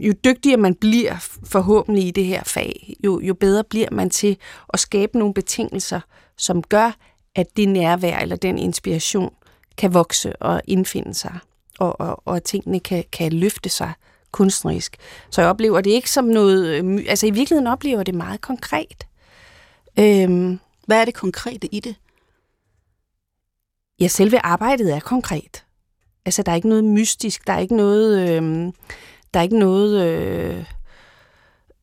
[0.00, 4.36] jo dygtigere man bliver forhåbentlig i det her fag, jo, jo bedre bliver man til
[4.72, 6.00] at skabe nogle betingelser,
[6.36, 6.96] som gør,
[7.34, 9.34] at det nærvær eller den inspiration
[9.76, 11.38] kan vokse og indfinde sig,
[11.78, 13.92] og, og, og at tingene kan, kan løfte sig
[14.32, 14.96] kunstnerisk.
[15.30, 16.84] Så jeg oplever det ikke som noget...
[16.84, 19.06] Øh, altså i virkeligheden oplever det meget konkret.
[19.98, 21.94] Øhm, Hvad er det konkrete i det?
[24.00, 25.64] Ja, selve arbejdet er konkret.
[26.24, 28.72] Altså, der er ikke noget mystisk, der er ikke noget, øh,
[29.34, 30.64] der er ikke noget øh,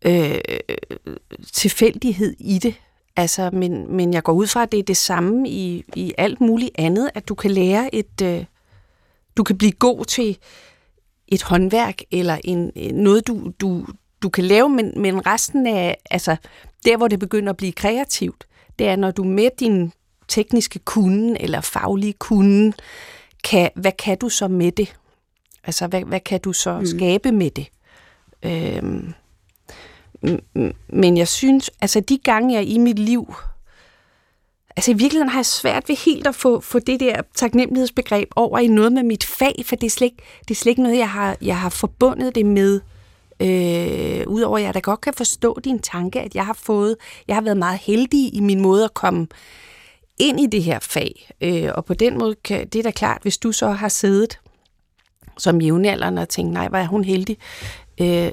[0.06, 0.40] øh,
[1.54, 2.76] tilfældighed i det.
[3.16, 6.42] Altså, men, men jeg går ud fra, at det er det samme i, i alt
[6.42, 8.22] muligt andet, at du kan lære et...
[8.24, 8.46] Øh,
[9.38, 10.38] du kan blive god til
[11.28, 13.86] et håndværk, eller en, noget, du, du,
[14.22, 15.98] du kan lave, men, men resten af...
[16.12, 16.36] Altså,
[16.86, 18.48] der, hvor det begynder at blive kreativt,
[18.80, 19.92] det er, når du med din
[20.34, 22.74] tekniske kunde eller faglige kunde,
[23.44, 24.96] kan, hvad kan du så med det?
[25.64, 26.86] Altså, hvad, hvad kan du så mm.
[26.86, 27.68] skabe med det?
[28.44, 29.14] Øhm,
[30.88, 33.34] men jeg synes, altså de gange, jeg i mit liv,
[34.76, 38.60] altså i virkeligheden har jeg svært ved helt at få, få det der taknemmelighedsbegreb over
[38.60, 40.98] i noget med mit fag, for det er slet ikke, det er slet ikke noget,
[40.98, 42.82] jeg har, jeg har forbundet det med.
[43.40, 46.96] Øh, Udover at jeg da godt kan forstå din tanke, at jeg har fået,
[47.28, 49.28] jeg har været meget heldig i min måde at komme
[50.20, 51.32] ind i det her fag.
[51.42, 54.40] Øh, og på den måde, kan, det er da klart, hvis du så har siddet
[55.38, 57.38] som jævnaldrende og tænkt, nej, hvor er hun heldig.
[58.02, 58.32] Øh,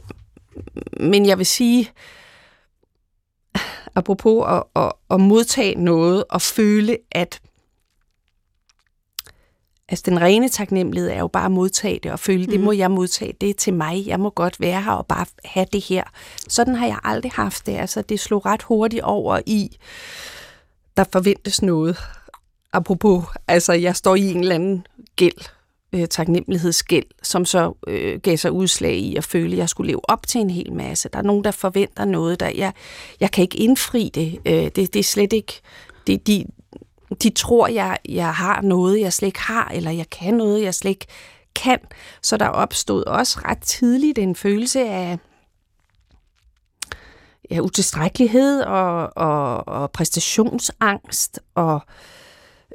[1.01, 1.91] men jeg vil sige,
[3.95, 7.41] apropos at, at, at modtage noget og føle, at
[9.91, 12.51] Altså, den rene taknemmelighed er jo bare at modtage det og føle, mm.
[12.51, 15.27] det må jeg modtage, det er til mig, jeg må godt være her og bare
[15.45, 16.05] have det her.
[16.49, 17.77] Sådan har jeg aldrig haft det.
[17.77, 19.77] Altså, det slog ret hurtigt over i,
[21.01, 21.97] der forventes noget.
[22.73, 24.87] Apropos, altså, jeg står i en eller anden
[25.17, 25.49] gæld,
[25.93, 30.11] øh, taknemmelighedsgæld, som så øh, gav sig udslag i at føle, at jeg skulle leve
[30.11, 31.09] op til en hel masse.
[31.09, 32.73] Der er nogen, der forventer noget, der jeg,
[33.21, 34.39] jeg kan ikke indfri det.
[34.47, 34.77] Øh, det.
[34.77, 35.61] Det er slet ikke...
[36.07, 36.45] Det, de,
[37.23, 40.75] de tror, jeg, jeg har noget, jeg slet ikke har, eller jeg kan noget, jeg
[40.75, 41.07] slet ikke
[41.55, 41.79] kan.
[42.23, 45.19] Så der opstod også ret tidligt en følelse af
[47.51, 51.81] ja, utilstrækkelighed og, og, og præstationsangst og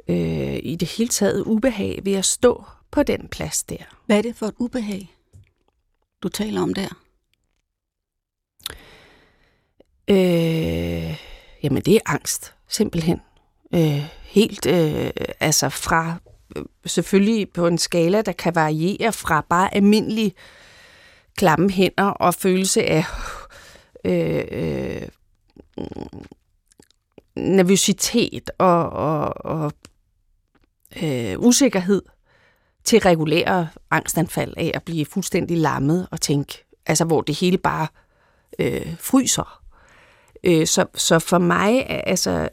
[0.08, 3.76] øh, i det hele taget ubehag ved at stå på den plads der.
[4.06, 5.14] Hvad er det for et ubehag,
[6.22, 6.88] du taler om der?
[10.08, 11.16] Øh,
[11.62, 13.20] jamen, det er angst, simpelthen.
[13.74, 15.10] Øh, helt, øh,
[15.40, 16.14] altså fra,
[16.56, 20.34] øh, selvfølgelig på en skala, der kan variere fra bare almindelig
[21.36, 23.04] klamme hænder og følelse af øh,
[24.06, 25.08] øh,
[27.36, 29.72] nervøsitet og, og, og
[31.02, 32.02] øh, usikkerhed
[32.84, 37.86] til regulære angstanfald af at blive fuldstændig lammet og tænke, altså hvor det hele bare
[38.58, 39.62] øh, fryser.
[40.44, 42.48] Øh, så, så for mig, altså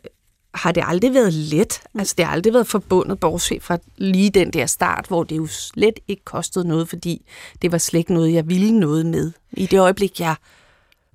[0.54, 1.82] har det aldrig været let.
[1.94, 2.00] Mm.
[2.00, 5.48] Altså, det har aldrig været forbundet, bortset fra lige den der start, hvor det jo
[5.48, 7.26] slet ikke kostede noget, fordi
[7.62, 9.32] det var slet ikke noget, jeg ville noget med.
[9.52, 10.36] I det øjeblik, jeg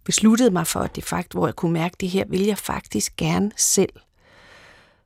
[0.09, 2.59] besluttede mig for, at det fakt, hvor jeg kunne mærke, at det her vil jeg
[2.59, 3.93] faktisk gerne selv,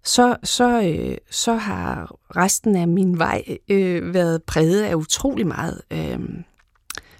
[0.04, 5.82] så, så, øh, så har resten af min vej øh, været præget af utrolig meget
[5.90, 6.18] øh,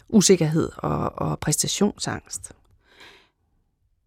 [0.08, 2.52] usikkerhed og, og præstationsangst.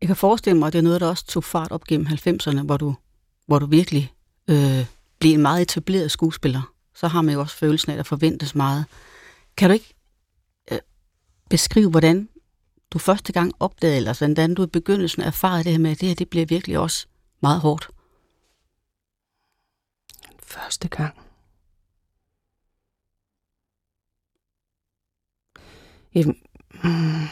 [0.01, 2.61] Jeg kan forestille mig, at det er noget, der også tog fart op gennem 90'erne,
[2.61, 2.95] hvor du,
[3.45, 4.13] hvor du virkelig
[4.47, 4.85] øh,
[5.19, 6.71] blev en meget etableret skuespiller.
[6.95, 8.85] Så har man jo også følelsen af, at der forventes meget.
[9.57, 9.93] Kan du ikke
[10.71, 10.79] øh,
[11.49, 12.29] beskrive, hvordan
[12.95, 16.08] du første gang opdagede, eller hvordan du i begyndelsen erfarede det her med, at det
[16.08, 17.08] her det bliver virkelig også
[17.41, 17.89] meget hårdt?
[20.43, 21.17] Første gang.
[26.15, 26.38] Jamen,
[26.84, 27.27] mm.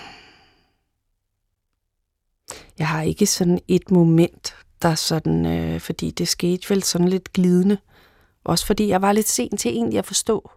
[2.79, 7.33] Jeg har ikke sådan et moment, der sådan, øh, fordi det skete vel sådan lidt
[7.33, 7.77] glidende.
[8.43, 10.51] Også fordi jeg var lidt sent til egentlig at forstå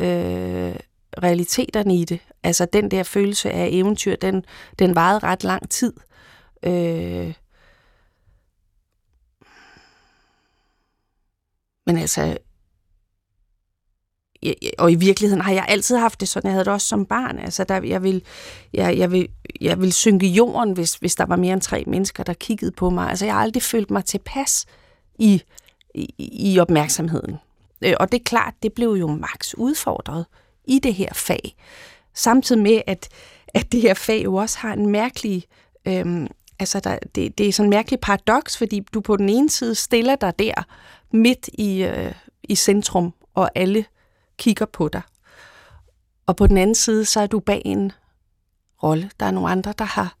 [0.00, 0.76] øh,
[1.22, 2.20] realiteterne i det.
[2.42, 4.44] Altså den der følelse af eventyr, den,
[4.78, 5.92] den varede ret lang tid.
[6.62, 7.34] Øh,
[11.86, 12.36] men altså,
[14.78, 17.38] og i virkeligheden har jeg altid haft det sådan, jeg havde det også som barn.
[17.38, 18.24] Altså, der, jeg, vil,
[18.72, 19.28] jeg, jeg, vil,
[19.60, 22.90] jeg vil synke jorden, hvis, hvis der var mere end tre mennesker, der kiggede på
[22.90, 23.10] mig.
[23.10, 24.66] Altså, jeg har aldrig følt mig tilpas
[25.18, 25.42] i,
[25.94, 27.36] i, i opmærksomheden.
[27.84, 30.26] Øh, og det er klart, det blev jo max udfordret
[30.64, 31.56] i det her fag.
[32.14, 33.08] Samtidig med, at,
[33.54, 35.44] at det her fag jo også har en mærkelig...
[35.88, 39.50] Øhm, altså, der, det, det er sådan en mærkelig paradoks, fordi du på den ene
[39.50, 40.54] side stiller dig der
[41.10, 43.84] midt i, øh, i centrum, og alle
[44.38, 45.02] kigger på dig.
[46.26, 47.92] Og på den anden side, så er du bag en
[48.82, 49.10] rolle.
[49.20, 50.16] Der er nogle andre, der har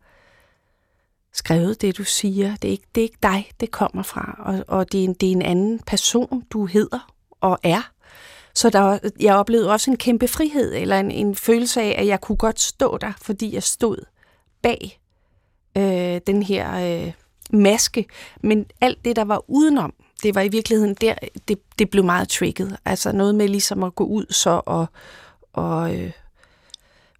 [1.32, 2.56] skrevet det, du siger.
[2.56, 4.36] Det er ikke, det er ikke dig, det kommer fra.
[4.38, 7.93] Og, og det, er en, det er en anden person, du hedder og er.
[8.54, 12.20] Så der, jeg oplevede også en kæmpe frihed, eller en, en følelse af, at jeg
[12.20, 13.96] kunne godt stå der, fordi jeg stod
[14.62, 15.00] bag
[15.76, 17.12] øh, den her øh,
[17.50, 18.06] maske.
[18.42, 21.14] Men alt det, der var udenom, det var i virkeligheden der,
[21.48, 22.76] det, det blev meget trigget.
[22.84, 24.86] Altså noget med ligesom at gå ud så og,
[25.52, 26.10] og øh,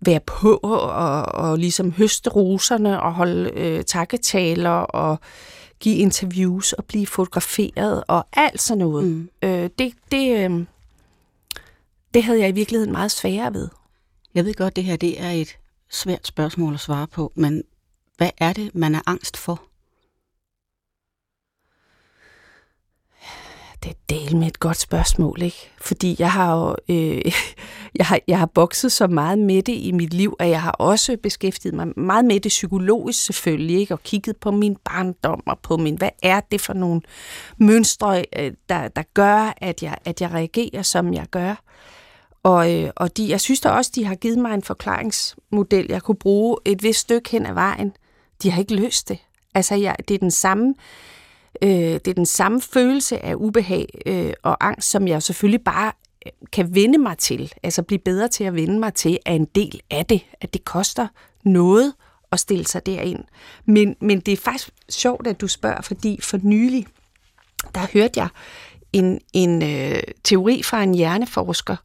[0.01, 5.18] være på og, og ligesom høste roserne og holde øh, takketaler og
[5.81, 9.05] give interviews og blive fotograferet og alt sådan noget.
[9.05, 9.29] Mm.
[9.42, 10.64] Øh, det, det, øh,
[12.14, 13.68] det havde jeg i virkeligheden meget sværere ved.
[14.35, 15.59] Jeg ved godt, det her det er et
[15.90, 17.62] svært spørgsmål at svare på, men
[18.16, 19.62] hvad er det, man er angst for?
[23.83, 25.70] Det er del med et godt spørgsmål, ikke?
[25.81, 27.33] Fordi jeg har jo øh,
[27.98, 30.70] jeg har, jeg har bokset så meget med det i mit liv, at jeg har
[30.70, 33.94] også beskæftiget mig meget med det psykologisk selvfølgelig, ikke?
[33.94, 37.00] og kigget på min barndom og på min, hvad er det for nogle
[37.59, 41.55] mønstre, øh, der, der gør, at jeg, at jeg reagerer, som jeg gør.
[42.45, 46.03] Og, øh, og de, jeg synes da også, de har givet mig en forklaringsmodel, jeg
[46.03, 47.93] kunne bruge et vist stykke hen ad vejen.
[48.43, 49.19] De har ikke løst det.
[49.55, 50.75] Altså, jeg, det er den samme
[51.63, 55.93] øh, det er den samme følelse af ubehag øh, og angst, som jeg selvfølgelig bare
[56.27, 59.49] øh, kan vende mig til, altså blive bedre til at vende mig til, er en
[59.55, 61.09] del af det, at det koster
[61.45, 61.95] noget
[62.33, 63.25] at stille sig derind.
[63.65, 66.87] Men, men det er faktisk sjovt, at du spørger, fordi for nylig,
[67.75, 68.29] der hørte jeg
[68.93, 71.77] en, en øh, teori fra en hjerneforsker,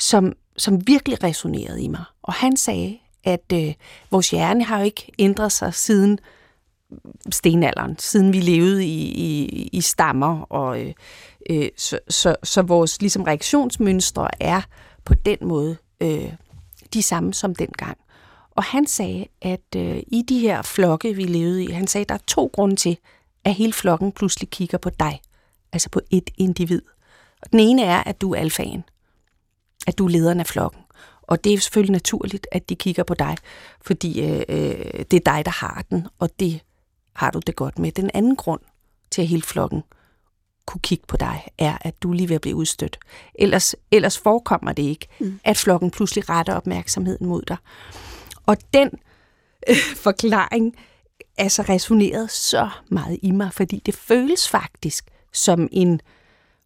[0.00, 2.04] som, som virkelig resonerede i mig.
[2.22, 3.74] Og han sagde, at øh,
[4.10, 6.18] vores hjerne har jo ikke ændret sig siden
[7.30, 10.40] stenalderen, siden vi levede i, i, i stammer.
[10.40, 10.92] Og, øh,
[11.50, 14.62] øh, så, så, så vores ligesom, reaktionsmønstre er
[15.04, 16.32] på den måde øh,
[16.94, 17.98] de samme som dengang.
[18.50, 22.08] Og han sagde, at øh, i de her flokke, vi levede i, han sagde, at
[22.08, 22.98] der er to grunde til,
[23.44, 25.20] at hele flokken pludselig kigger på dig.
[25.72, 26.82] Altså på et individ.
[27.42, 28.84] Og den ene er, at du er alfaen
[29.86, 30.80] at du er lederen af flokken.
[31.22, 33.36] Og det er selvfølgelig naturligt, at de kigger på dig,
[33.82, 36.60] fordi øh, øh, det er dig, der har den, og det
[37.14, 37.92] har du det godt med.
[37.92, 38.60] Den anden grund
[39.10, 39.82] til, at hele flokken
[40.66, 42.98] kunne kigge på dig, er, at du lige ved at blive udstødt.
[43.34, 45.40] Ellers, ellers forekommer det ikke, mm.
[45.44, 47.56] at flokken pludselig retter opmærksomheden mod dig.
[48.46, 48.90] Og den
[49.68, 50.76] øh, forklaring
[51.38, 56.00] altså resonerede så meget i mig, fordi det føles faktisk som en øh,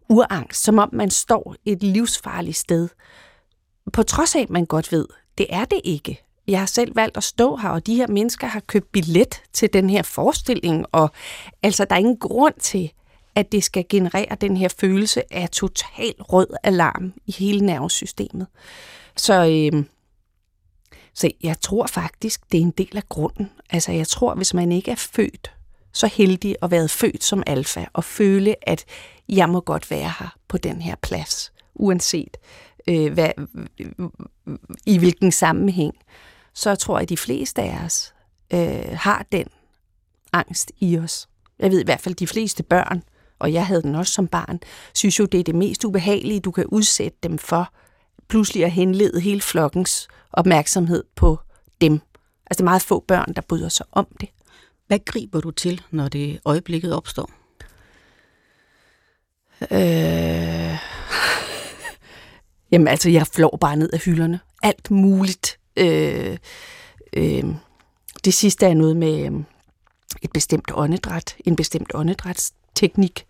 [0.08, 2.88] urangst, som om man står et livsfarligt sted.
[3.92, 5.06] På trods af, at man godt ved,
[5.38, 6.24] det er det ikke.
[6.48, 9.72] Jeg har selv valgt at stå her, og de her mennesker har købt billet til
[9.72, 11.10] den her forestilling, og
[11.62, 12.92] altså, der er ingen grund til,
[13.34, 18.46] at det skal generere den her følelse af total rød alarm i hele nervesystemet.
[19.16, 19.34] Så,
[19.74, 19.84] øh,
[21.14, 23.50] så jeg tror faktisk, det er en del af grunden.
[23.70, 25.54] Altså, jeg tror, hvis man ikke er født
[25.94, 28.84] så heldig at være født som alfa og føle, at
[29.28, 32.36] jeg må godt være her på den her plads, uanset
[32.88, 33.30] øh, hvad,
[34.86, 35.94] i hvilken sammenhæng,
[36.54, 38.14] så jeg tror jeg, at de fleste af os
[38.52, 39.46] øh, har den
[40.32, 41.28] angst i os.
[41.58, 43.02] Jeg ved i hvert fald, de fleste børn,
[43.38, 44.60] og jeg havde den også som barn,
[44.94, 47.72] synes jo, det er det mest ubehagelige, du kan udsætte dem for,
[48.28, 51.38] pludselig at henlede hele flokkens opmærksomhed på
[51.80, 51.92] dem.
[51.92, 54.28] Altså det er meget få børn, der bryder sig om det.
[54.86, 57.30] Hvad griber du til, når det øjeblikket opstår?
[59.70, 60.78] Øh...
[62.72, 64.40] Jamen altså, jeg flår bare ned af hylderne.
[64.62, 65.58] Alt muligt.
[65.76, 66.36] Øh...
[67.12, 67.44] Øh...
[68.24, 69.32] Det sidste er noget med øh,
[70.22, 73.26] et bestemt åndedræt, en bestemt åndedrætsteknik.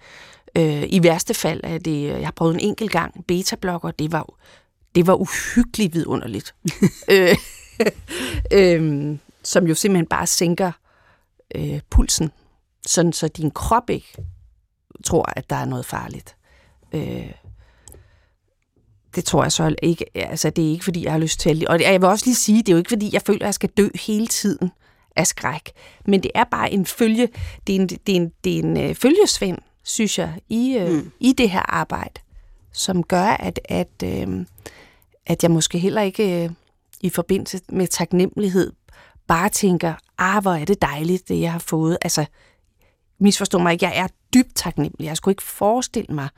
[0.56, 4.34] Øh, I værste fald er det, jeg har prøvet en enkelt gang, beta-blokker, det var,
[4.94, 6.54] det var uhyggeligt vidunderligt.
[7.10, 7.36] øh,
[8.60, 10.72] øh, som jo simpelthen bare sænker
[11.54, 12.30] øh, pulsen,
[12.86, 14.16] sådan så din krop ikke
[15.04, 16.36] tror, at der er noget farligt.
[16.92, 17.32] Øh,
[19.14, 20.04] det tror jeg så ikke.
[20.14, 21.68] Altså, det er ikke, fordi jeg har lyst til at...
[21.68, 23.54] Og jeg vil også lige sige, det er jo ikke, fordi jeg føler, at jeg
[23.54, 24.70] skal dø hele tiden
[25.16, 25.72] af skræk.
[26.06, 27.28] Men det er bare en følge...
[27.66, 30.90] Det er en, det er en, det er en øh, følgesvend, synes jeg, i, øh,
[30.90, 31.12] mm.
[31.20, 32.20] i det her arbejde,
[32.72, 34.46] som gør, at, at, øh,
[35.26, 36.50] at jeg måske heller ikke øh,
[37.00, 38.72] i forbindelse med taknemmelighed
[39.26, 41.98] bare tænker, ah, hvor er det dejligt, det jeg har fået.
[42.02, 42.24] Altså,
[43.18, 45.04] misforstå mig ikke, jeg er dybt taknemmelig.
[45.06, 46.28] Jeg skulle ikke forestille mig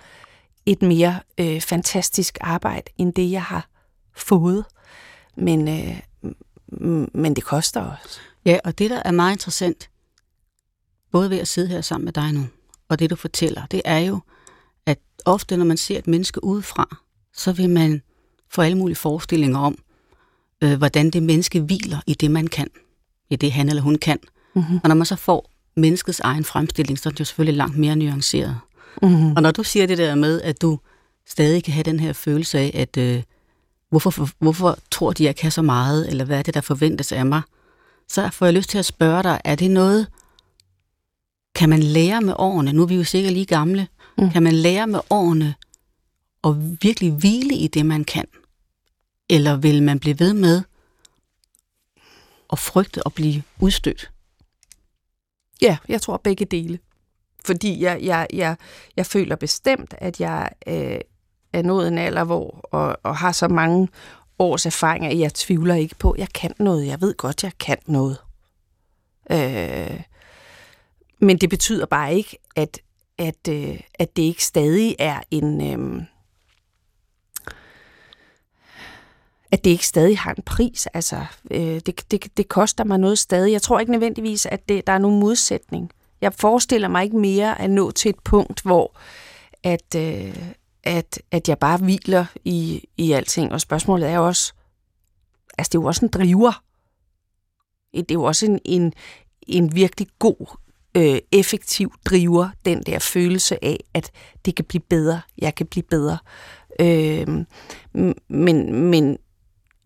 [0.67, 3.69] et mere øh, fantastisk arbejde, end det, jeg har
[4.17, 4.65] fået.
[5.37, 6.01] Men, øh,
[7.15, 8.21] men det koster også.
[8.45, 9.91] Ja, og det, der er meget interessant,
[11.13, 12.47] både ved at sidde her sammen med dig nu,
[12.89, 14.21] og det, du fortæller, det er jo,
[14.87, 16.97] at ofte, når man ser et menneske udefra,
[17.33, 18.03] så vil man
[18.51, 19.79] får alle mulige forestillinger om,
[20.63, 22.69] øh, hvordan det menneske hviler i det, man kan.
[23.31, 24.19] I det, han eller hun kan.
[24.55, 24.81] Mm-hmm.
[24.83, 27.97] Og når man så får menneskets egen fremstilling, så er det jo selvfølgelig langt mere
[27.97, 28.59] nuanceret.
[29.03, 29.33] Mm-hmm.
[29.37, 30.79] Og når du siger det der med, at du
[31.29, 33.23] stadig kan have den her følelse af, at øh,
[33.91, 37.27] hvorfor, hvorfor tror de, jeg kan så meget, eller hvad er det, der forventes af
[37.27, 37.43] mig,
[38.09, 40.07] så får jeg lyst til at spørge dig, er det noget,
[41.55, 44.31] kan man lære med årene, nu er vi jo sikkert lige gamle, mm.
[44.31, 45.55] kan man lære med årene
[46.45, 48.25] at virkelig hvile i det, man kan?
[49.31, 50.63] Eller vil man blive ved med
[52.53, 54.11] at frygte at blive udstødt?
[55.63, 56.79] Ja, jeg tror begge dele.
[57.45, 58.57] Fordi jeg, jeg, jeg,
[58.97, 60.99] jeg føler bestemt, at jeg øh,
[61.53, 63.89] er nået en alder, hvor, og, og har så mange
[64.39, 66.87] års erfaring, at jeg tvivler ikke på, at jeg kan noget.
[66.87, 68.19] Jeg ved godt, jeg kan noget.
[69.31, 70.01] Øh,
[71.19, 72.79] men det betyder bare ikke, at,
[73.19, 75.73] at, øh, at det ikke stadig er en...
[75.73, 76.03] Øh,
[79.57, 80.87] at det ikke stadig har en pris.
[80.87, 83.53] Altså, øh, det, det, det koster mig noget stadig.
[83.53, 85.91] Jeg tror ikke nødvendigvis, at det, der er nogen modsætning.
[86.21, 88.97] Jeg forestiller mig ikke mere at nå til et punkt, hvor
[89.63, 90.53] at, øh,
[90.85, 93.53] at, at jeg bare hviler i, i alting.
[93.53, 94.53] Og spørgsmålet er også,
[95.59, 96.63] altså det er jo også en driver.
[97.95, 98.93] Det er jo også en, en,
[99.47, 100.57] en virkelig god,
[100.97, 104.11] øh, effektiv driver, den der følelse af, at
[104.45, 106.19] det kan blive bedre, jeg kan blive bedre.
[106.81, 107.45] Øh,
[108.29, 109.19] men, men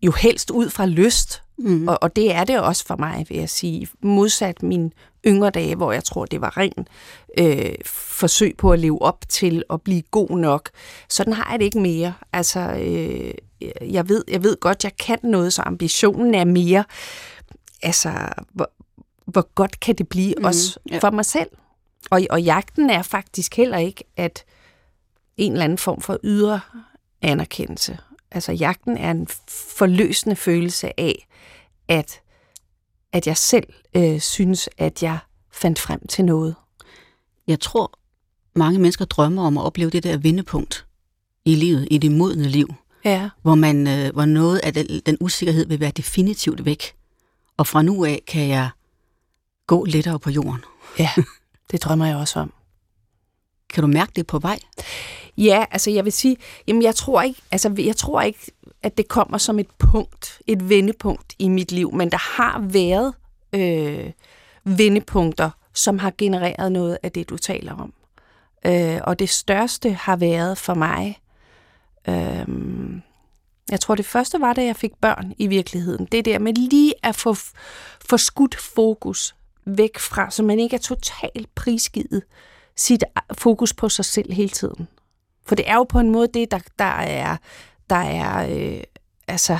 [0.01, 1.87] jo helst ud fra lyst, mm.
[1.87, 3.87] og, og det er det også for mig, vil jeg sige.
[4.01, 4.93] Modsat min
[5.27, 6.87] yngre dage, hvor jeg tror, det var ren
[7.37, 10.69] øh, forsøg på at leve op til at blive god nok.
[11.09, 12.13] Sådan har jeg det ikke mere.
[12.33, 13.33] Altså, øh,
[13.93, 16.83] jeg, ved, jeg ved godt, jeg kan noget, så ambitionen er mere,
[17.83, 18.11] altså,
[18.53, 18.71] hvor,
[19.25, 20.97] hvor godt kan det blive mm, også ja.
[20.97, 21.49] for mig selv.
[22.11, 24.43] Og, og jagten er faktisk heller ikke, at
[25.37, 26.59] en eller anden form for ydre
[27.21, 27.97] anerkendelse.
[28.31, 31.27] Altså jagten er en forløsende følelse af,
[31.87, 32.21] at,
[33.11, 35.17] at jeg selv øh, synes, at jeg
[35.51, 36.55] fandt frem til noget.
[37.47, 37.99] Jeg tror,
[38.55, 40.85] mange mennesker drømmer om at opleve det der vendepunkt
[41.45, 42.73] i livet, i det modne liv,
[43.05, 43.29] ja.
[43.41, 46.95] hvor, man, øh, hvor noget af den, den usikkerhed vil være definitivt væk.
[47.57, 48.69] Og fra nu af kan jeg
[49.67, 50.63] gå lettere på jorden.
[50.99, 51.09] Ja,
[51.71, 52.53] det drømmer jeg også om.
[53.73, 54.59] Kan du mærke det på vej?
[55.37, 58.51] Ja, altså jeg vil sige, jamen jeg tror ikke, altså jeg tror ikke,
[58.83, 63.13] at det kommer som et punkt, et vendepunkt i mit liv, men der har været
[63.53, 64.11] øh,
[64.63, 67.93] vendepunkter, som har genereret noget af det, du taler om.
[68.65, 71.19] Øh, og det største har været for mig,
[72.07, 72.47] øh,
[73.71, 76.05] jeg tror det første var, da jeg fik børn i virkeligheden.
[76.05, 77.35] Det der med lige at få,
[78.09, 82.23] få skudt fokus væk fra, så man ikke er totalt prisgivet
[82.75, 83.03] sit
[83.33, 84.87] fokus på sig selv hele tiden.
[85.45, 87.37] For det er jo på en måde det, der, der er,
[87.89, 88.83] der er øh,
[89.27, 89.59] altså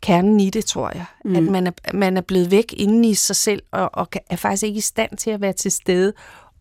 [0.00, 1.04] kernen i det, tror jeg.
[1.24, 1.36] Mm.
[1.36, 4.62] At man er, man er blevet væk inde i sig selv, og, og er faktisk
[4.62, 6.12] ikke i stand til at være til stede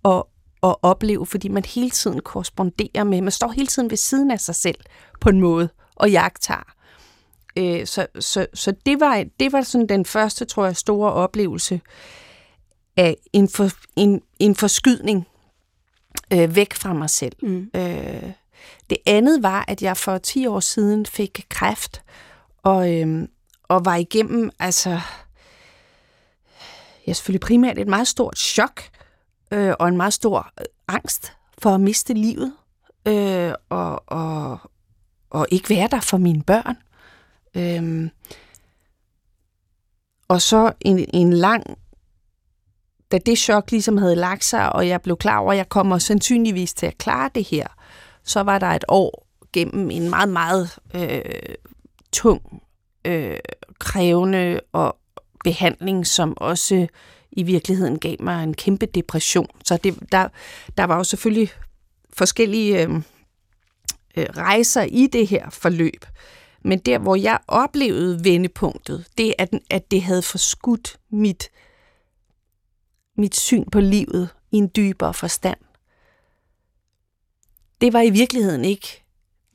[0.03, 0.29] og,
[0.61, 4.39] og opleve, fordi man hele tiden korresponderer med, man står hele tiden ved siden af
[4.39, 4.77] sig selv
[5.21, 6.73] på en måde, og jagter.
[7.55, 11.81] Øh, så så, så det, var, det var sådan den første, tror jeg, store oplevelse
[12.97, 15.27] af en, for, en, en forskydning
[16.33, 17.35] øh, væk fra mig selv.
[17.41, 17.69] Mm.
[17.75, 18.31] Øh,
[18.89, 22.03] det andet var, at jeg for 10 år siden fik kræft,
[22.63, 23.27] og, øh,
[23.63, 24.99] og var igennem, altså,
[27.07, 28.81] jeg selvfølgelig primært et meget stort chok,
[29.51, 32.53] øh, og en meget stor øh, angst for at miste livet,
[33.07, 34.57] øh, og, og,
[35.29, 36.77] og ikke være der for mine børn.
[37.55, 38.09] Øh,
[40.27, 41.77] og så en, en lang
[43.11, 45.97] da det chok ligesom havde lagt sig, og jeg blev klar over, at jeg kommer
[45.97, 47.67] sandsynligvis til at klare det her,
[48.23, 51.55] så var der et år gennem en meget, meget øh,
[52.11, 52.63] tung,
[53.05, 53.37] øh,
[53.79, 54.97] krævende og
[55.43, 56.87] behandling, som også
[57.31, 59.47] i virkeligheden gav mig en kæmpe depression.
[59.65, 60.27] Så det, der,
[60.77, 61.49] der var jo selvfølgelig
[62.13, 62.95] forskellige øh,
[64.17, 66.05] øh rejser i det her forløb.
[66.63, 71.49] Men der, hvor jeg oplevede vendepunktet, det er, at, at det havde forskudt mit
[73.17, 75.57] mit syn på livet i en dybere forstand.
[77.81, 79.03] Det var i virkeligheden ikke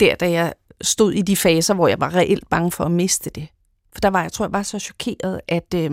[0.00, 3.30] der, da jeg stod i de faser, hvor jeg var reelt bange for at miste
[3.30, 3.48] det.
[3.92, 5.90] For der var, jeg tror, jeg var så chokeret, at, øh,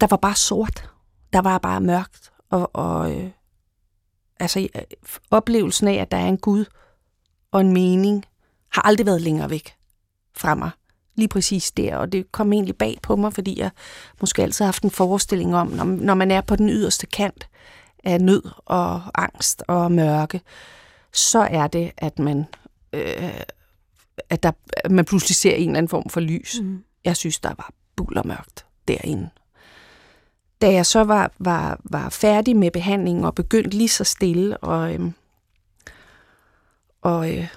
[0.00, 0.90] der var bare sort.
[1.32, 2.32] Der var bare mørkt.
[2.50, 3.30] Og, og øh,
[4.40, 4.68] altså,
[5.30, 6.64] oplevelsen af, at der er en Gud
[7.52, 8.24] og en mening,
[8.68, 9.74] har aldrig været længere væk
[10.36, 10.70] fra mig
[11.16, 13.70] lige præcis der, og det kom egentlig bag på mig, fordi jeg
[14.20, 17.48] måske altid har haft en forestilling om, når, når man er på den yderste kant
[18.04, 20.40] af nød og angst og mørke,
[21.18, 22.44] så er det, at man
[22.92, 23.40] øh,
[24.30, 24.52] at, der,
[24.84, 26.60] at man pludselig ser en eller anden form for lys.
[26.60, 26.84] Mm.
[27.04, 29.30] Jeg synes, der var bullermørkt derinde.
[30.60, 34.94] Da jeg så var, var, var færdig med behandlingen og begyndte lige så stille og,
[34.94, 35.12] øhm,
[37.02, 37.48] og, øh,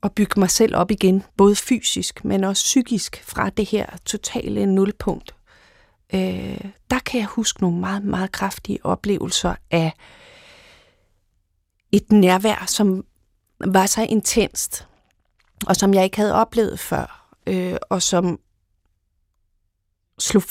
[0.00, 4.66] og bygge mig selv op igen, både fysisk, men også psykisk, fra det her totale
[4.66, 5.34] nulpunkt,
[6.14, 6.60] øh,
[6.90, 9.92] der kan jeg huske nogle meget, meget kraftige oplevelser af
[11.92, 13.04] et nærvær, som
[13.60, 14.86] var så intenst,
[15.66, 18.38] og som jeg ikke havde oplevet før, øh, og som
[20.18, 20.42] slog,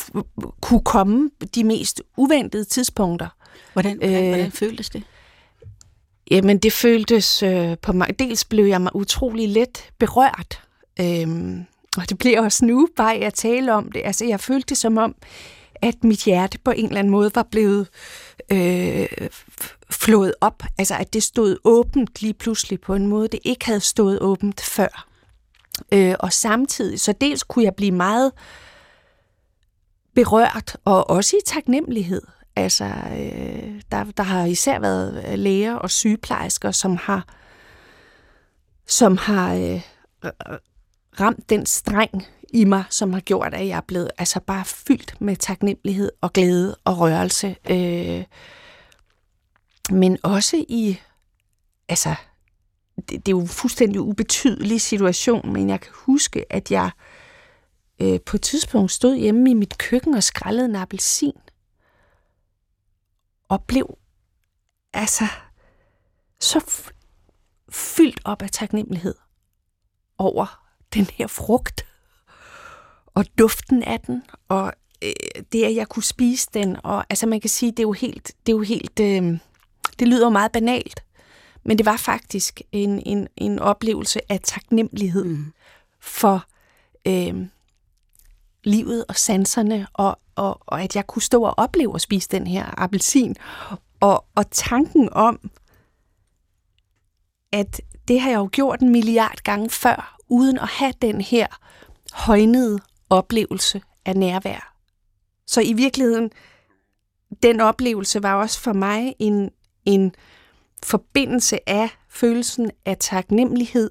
[0.62, 3.28] kunne komme de mest uventede tidspunkter.
[3.74, 5.04] Hvordan, hvordan, øh, hvordan føltes det?
[6.32, 8.20] Jamen, det føltes øh, på mig.
[8.20, 10.64] Dels blev jeg mig utrolig let berørt,
[11.00, 11.66] øhm,
[11.98, 14.02] og det bliver også nu bare at tale om det.
[14.06, 15.16] Altså, jeg følte det som om,
[15.82, 17.88] at mit hjerte på en eller anden måde var blevet
[18.52, 19.08] øh,
[19.90, 20.64] flået op.
[20.78, 24.62] Altså, at det stod åbent lige pludselig på en måde, det ikke havde stået åbent
[24.62, 25.08] før.
[25.94, 28.32] Øh, og samtidig, så dels kunne jeg blive meget
[30.16, 32.22] berørt, og også i taknemmelighed.
[32.56, 37.28] Altså, øh, der, der har især været øh, læger og sygeplejersker, som har,
[38.88, 39.82] som har øh,
[41.20, 45.22] ramt den streng i mig, som har gjort, at jeg er blevet altså bare fyldt
[45.22, 47.56] med taknemmelighed og glæde og rørelse.
[47.70, 48.26] Øh,
[49.91, 51.00] men også i,
[51.89, 52.16] altså,
[52.95, 56.91] det, det er jo en fuldstændig ubetydelig situation, men jeg kan huske, at jeg
[58.02, 61.38] øh, på et tidspunkt stod hjemme i mit køkken og skrællede en appelsin.
[63.50, 63.97] Og blev
[64.93, 65.28] altså
[66.39, 66.89] så
[67.70, 69.16] fyldt op af taknemmelighed
[70.18, 71.89] over den her frugt
[73.20, 75.12] og duften af den, og øh,
[75.54, 76.78] det, at jeg kunne spise den.
[76.84, 79.40] Og altså man kan sige, det er jo helt, det er jo helt, øh,
[80.00, 81.04] det lyder jo meget banalt,
[81.64, 85.54] men det var faktisk en, en, en oplevelse af taknemmelighed mm.
[86.00, 86.46] for
[87.08, 87.48] øh,
[88.64, 92.48] livet og sanserne, og, og, og at jeg kunne stå og opleve at spise den
[92.48, 93.36] her appelsin.
[94.00, 95.50] Og, og tanken om,
[97.52, 101.48] at det har jeg jo gjort en milliard gange før, uden at have den her
[102.14, 104.76] højnede oplevelse af nærvær.
[105.47, 106.32] Så i virkeligheden,
[107.43, 109.49] den oplevelse var også for mig en,
[109.86, 110.16] en
[110.84, 113.89] forbindelse af følelsen af taknemmelighed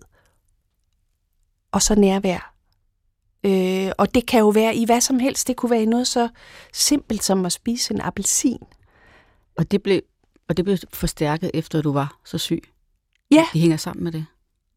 [1.73, 2.55] og så nærvær.
[3.45, 5.49] Øh, og det kan jo være i hvad som helst.
[5.49, 6.29] Det kunne være i noget så
[6.73, 8.63] simpelt som at spise en appelsin.
[9.57, 10.01] Og det blev,
[10.49, 12.63] og det blev forstærket efter, at du var så syg?
[13.31, 13.47] Ja.
[13.53, 14.27] Det hænger sammen med det?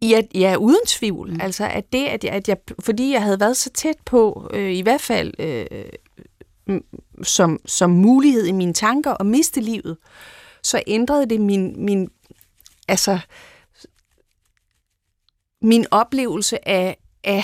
[0.02, 1.34] Ja, ja uden tvivl.
[1.34, 1.42] Mm.
[1.42, 4.72] Altså, at det, at jeg, at jeg, fordi jeg havde været så tæt på, øh,
[4.72, 5.66] i hvert fald øh,
[7.24, 9.98] som, som mulighed i mine tanker at miste livet,
[10.64, 12.10] så ændrede det min, min,
[12.88, 13.20] altså,
[15.62, 17.44] min oplevelse af, af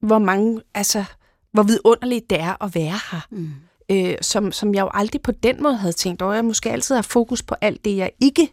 [0.00, 1.04] hvor mange, altså,
[1.52, 3.26] hvor vidunderligt det er at være her.
[3.30, 3.50] Mm.
[3.90, 6.32] Øh, som, som jeg jo aldrig på den måde havde tænkt over.
[6.32, 8.52] Jeg måske altid har fokus på alt det, jeg ikke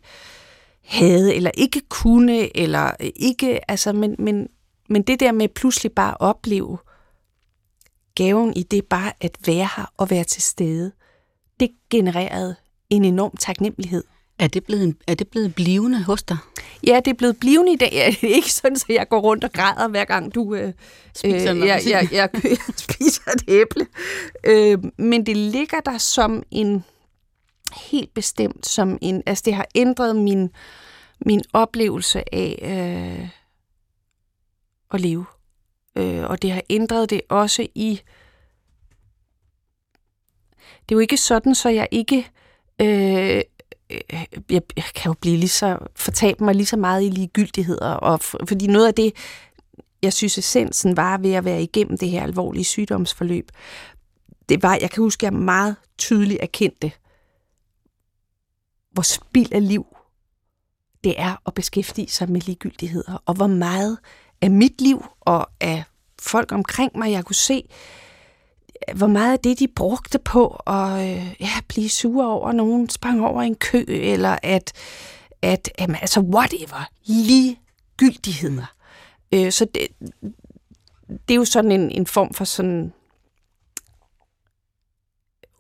[0.89, 4.47] havde, eller ikke kunne, eller ikke, altså, men, men,
[4.89, 6.77] men det der med pludselig bare at opleve
[8.15, 10.91] gaven i det bare at være her og være til stede,
[11.59, 12.55] det genererede
[12.89, 14.03] en enorm taknemmelighed.
[14.39, 16.37] Er det blevet, er det blevet blivende hos dig?
[16.87, 17.95] Ja, det er blevet blivende i dag.
[17.95, 20.73] Er ikke sådan, at jeg går rundt og græder, hver gang du øh,
[21.15, 23.87] spiser, øh, jeg, jeg, jeg, jeg spiser et æble.
[24.43, 26.83] Øh, men det ligger der som en
[27.75, 30.49] helt bestemt, som en, altså det har ændret min,
[31.25, 33.29] min oplevelse af øh,
[34.91, 35.25] at leve.
[35.95, 38.01] Øh, og det har ændret det også i...
[40.59, 42.27] Det er jo ikke sådan, så jeg ikke...
[42.81, 43.41] Øh,
[43.89, 47.91] øh jeg, jeg kan jo blive lige så, fortabe mig lige så meget i ligegyldigheder,
[47.91, 49.13] og for, fordi noget af det,
[50.01, 53.51] jeg synes essensen var ved at være igennem det her alvorlige sygdomsforløb,
[54.49, 56.91] det var, jeg kan huske, at jeg meget tydeligt erkendte,
[58.91, 59.85] hvor spild af liv
[61.03, 63.97] det er at beskæftige sig med ligegyldigheder, og hvor meget
[64.41, 65.83] af mit liv og af
[66.21, 67.69] folk omkring mig, jeg kunne se,
[68.95, 73.21] hvor meget af det, de brugte på at øh, ja, blive sure over, nogen sprang
[73.21, 74.73] over en kø, eller at,
[75.41, 78.73] at jamen, altså whatever, ligegyldigheder.
[79.31, 79.87] Øh, så det,
[81.07, 82.93] det er jo sådan en, en form for sådan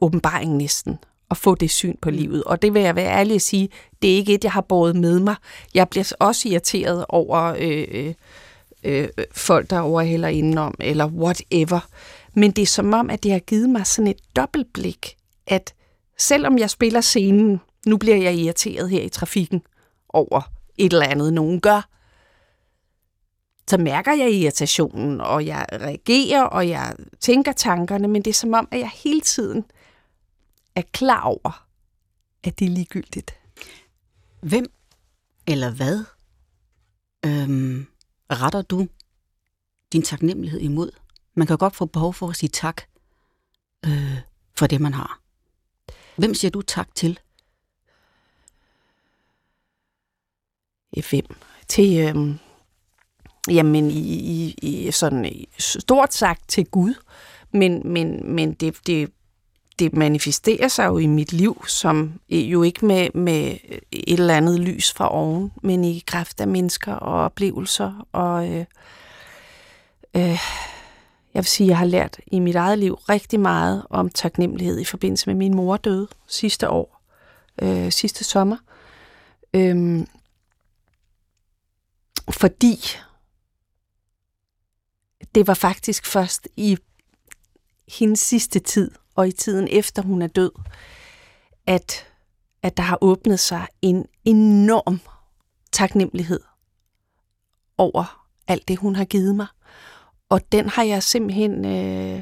[0.01, 0.99] åbenbaring næsten,
[1.31, 2.15] at få det syn på mm.
[2.15, 2.43] livet.
[2.43, 3.69] Og det vil jeg være ærlig at sige,
[4.01, 5.35] det er ikke et, jeg har båret med mig.
[5.73, 8.13] Jeg bliver også irriteret over øh, øh,
[8.83, 11.87] øh folk, der overhælder indenom, eller whatever.
[12.33, 15.15] Men det er som om, at det har givet mig sådan et dobbeltblik,
[15.47, 15.73] at
[16.17, 19.61] selvom jeg spiller scenen, nu bliver jeg irriteret her i trafikken
[20.09, 20.41] over
[20.77, 21.89] et eller andet, nogen gør,
[23.69, 28.53] så mærker jeg irritationen, og jeg reagerer, og jeg tænker tankerne, men det er som
[28.53, 29.65] om, at jeg hele tiden
[30.79, 31.67] er klar over,
[32.43, 33.31] at det er ligegyldigt.
[34.41, 34.65] Hvem
[35.47, 36.03] eller hvad
[37.25, 37.87] øhm,
[38.31, 38.87] retter du
[39.93, 40.91] din taknemmelighed imod?
[41.33, 42.81] Man kan godt få behov for at sige tak
[43.85, 44.17] øh,
[44.57, 45.21] for det, man har.
[46.17, 47.19] Hvem siger du tak til?
[51.09, 51.25] Hvem?
[51.67, 52.39] Til, øhm,
[53.49, 56.93] jamen, i, i, i sådan stort sagt til Gud,
[57.51, 59.11] men, men, men det, det,
[59.79, 63.57] det manifesterer sig jo i mit liv, som jo ikke med, med
[63.91, 68.07] et eller andet lys fra oven, men i kraft af mennesker og oplevelser.
[68.11, 68.65] Og øh,
[70.15, 70.39] øh,
[71.33, 74.79] jeg vil sige, at jeg har lært i mit eget liv rigtig meget om taknemmelighed
[74.79, 77.01] i forbindelse med min mor døde sidste år,
[77.61, 78.57] øh, sidste sommer.
[79.53, 80.05] Øh,
[82.29, 82.79] fordi
[85.35, 86.77] det var faktisk først i
[87.87, 90.51] hendes sidste tid, og i tiden efter hun er død,
[91.67, 92.07] at,
[92.63, 94.99] at der har åbnet sig en enorm
[95.71, 96.39] taknemmelighed
[97.77, 99.47] over alt det, hun har givet mig.
[100.29, 102.21] Og den har jeg simpelthen, øh,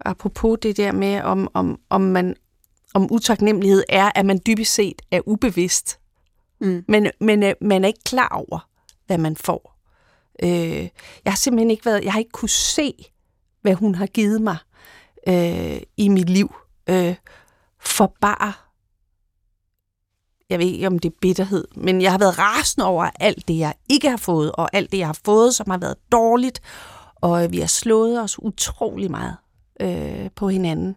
[0.00, 2.36] apropos det der med, om, om, om, man,
[2.94, 5.98] om utaknemmelighed er, at man dybest set er ubevidst.
[6.60, 6.84] Mm.
[6.88, 8.68] Men, men øh, man er ikke klar over,
[9.06, 9.78] hvad man får.
[10.42, 10.88] Øh,
[11.24, 12.94] jeg har simpelthen ikke været, jeg har ikke kunne se,
[13.62, 14.56] hvad hun har givet mig
[15.26, 16.54] øh, i mit liv.
[16.90, 17.14] Øh,
[17.80, 18.52] for bare,
[20.50, 23.58] jeg ved ikke om det er bitterhed, men jeg har været rasende over alt det,
[23.58, 26.60] jeg ikke har fået, og alt det, jeg har fået, som har været dårligt,
[27.14, 29.36] og øh, vi har slået os utrolig meget
[29.80, 30.96] øh, på hinanden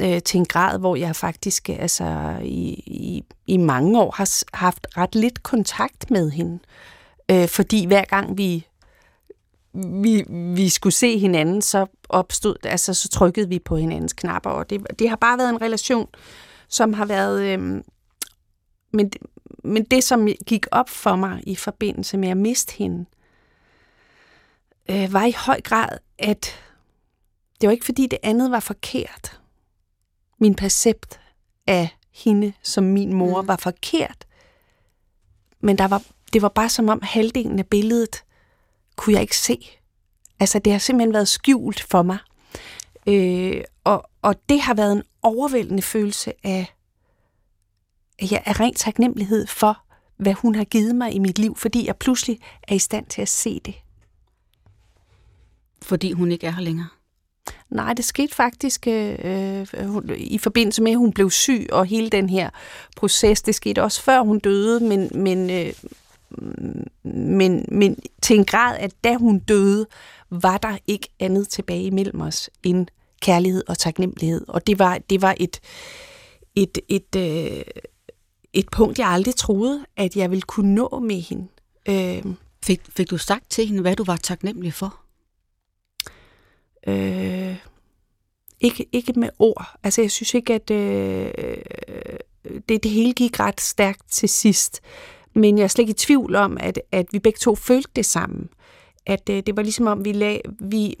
[0.00, 4.56] øh, til en grad, hvor jeg faktisk øh, altså, i, i, i mange år har
[4.56, 6.58] haft ret lidt kontakt med hende.
[7.30, 8.66] Øh, fordi hver gang vi
[9.74, 14.70] vi, vi skulle se hinanden, så opstod, altså så trykkede vi på hinandens knapper, og
[14.70, 16.08] det, det har bare været en relation,
[16.68, 17.82] som har været, øh,
[18.92, 19.12] men,
[19.64, 23.04] men det som gik op for mig i forbindelse med at miste hende,
[24.90, 26.54] øh, var i høj grad, at
[27.60, 29.40] det var ikke fordi det andet var forkert.
[30.38, 31.20] Min percept
[31.66, 33.48] af hende som min mor mm.
[33.48, 34.26] var forkert,
[35.60, 36.02] men der var,
[36.32, 38.24] det var bare som om halvdelen af billedet
[38.96, 39.79] kunne jeg ikke se.
[40.40, 42.18] Altså, det har simpelthen været skjult for mig.
[43.06, 46.74] Øh, og, og det har været en overvældende følelse af,
[48.18, 49.78] at jeg er rent taknemmelighed for,
[50.16, 53.22] hvad hun har givet mig i mit liv, fordi jeg pludselig er i stand til
[53.22, 53.74] at se det.
[55.82, 56.88] Fordi hun ikke er her længere?
[57.70, 62.10] Nej, det skete faktisk øh, øh i forbindelse med, at hun blev syg, og hele
[62.10, 62.50] den her
[62.96, 65.72] proces, det skete også før hun døde, men, men, øh,
[67.04, 69.86] men, men til en grad, at da hun døde,
[70.30, 72.86] var der ikke andet tilbage imellem os end
[73.22, 74.44] kærlighed og taknemmelighed.
[74.48, 75.60] Og det var, det var et,
[76.54, 77.62] et, et, øh,
[78.52, 81.48] et punkt, jeg aldrig troede, at jeg ville kunne nå med hende.
[81.88, 85.00] Øh, fik, fik du sagt til hende, hvad du var taknemmelig for?
[86.86, 87.56] Øh,
[88.60, 89.66] ikke, ikke med ord.
[89.82, 91.32] Altså, jeg synes ikke, at øh,
[92.68, 94.80] det, det hele gik ret stærkt til sidst.
[95.34, 98.06] Men jeg er slet ikke i tvivl om, at, at vi begge to følte det
[98.06, 98.48] sammen.
[99.06, 100.96] At øh, det var ligesom om, vi lag, vi,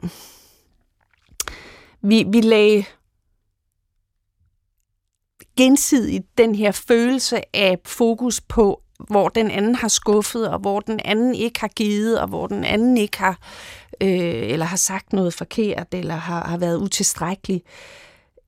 [2.02, 2.84] vi, vi lagde
[5.56, 11.00] gensidigt den her følelse af fokus på, hvor den anden har skuffet, og hvor den
[11.04, 13.38] anden ikke har givet, og hvor den anden ikke har,
[14.00, 17.62] øh, eller har sagt noget forkert, eller har, har været utilstrækkelig.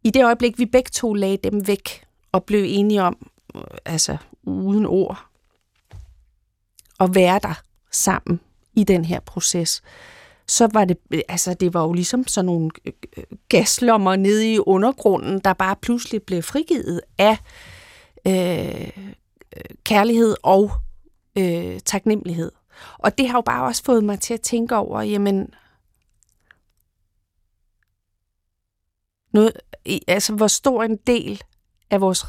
[0.05, 4.17] I det øjeblik, vi begge to lagde dem væk, og blev enige om, øh, altså
[4.43, 5.27] uden ord,
[7.01, 8.41] at være der sammen
[8.75, 9.83] i den her proces,
[10.47, 10.97] så var det,
[11.29, 12.93] altså det var jo ligesom sådan nogle øh,
[13.49, 17.37] gaslommer nede i undergrunden, der bare pludselig blev frigivet af
[18.27, 18.91] øh,
[19.57, 20.71] øh, kærlighed og
[21.39, 22.53] øh, taknemmelighed.
[22.99, 25.55] Og det har jo bare også fået mig til at tænke over, jamen,
[29.33, 29.53] noget,
[30.09, 31.43] altså hvor stor en del
[31.91, 32.25] af vores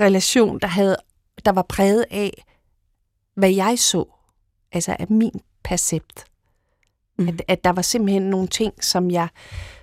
[0.00, 0.96] relation, der, havde,
[1.44, 2.44] der var præget af,
[3.34, 4.04] hvad jeg så,
[4.74, 6.24] altså af min percept.
[7.18, 7.28] Mm.
[7.28, 9.28] At, at der var simpelthen nogle ting, som jeg,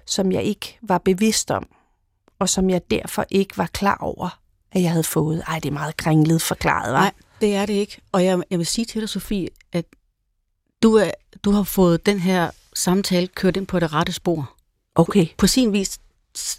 [0.05, 1.67] som jeg ikke var bevidst om,
[2.39, 4.39] og som jeg derfor ikke var klar over,
[4.71, 5.43] at jeg havde fået.
[5.47, 6.99] Ej, det er meget kringlet forklaret, var.
[6.99, 7.11] Nej,
[7.41, 8.01] det er det ikke.
[8.11, 9.85] Og jeg, jeg vil sige til dig, Sofie, at
[10.83, 11.11] du, er,
[11.43, 14.55] du har fået den her samtale kørt ind på det rette spor.
[14.95, 15.27] Okay.
[15.37, 15.99] På sin vis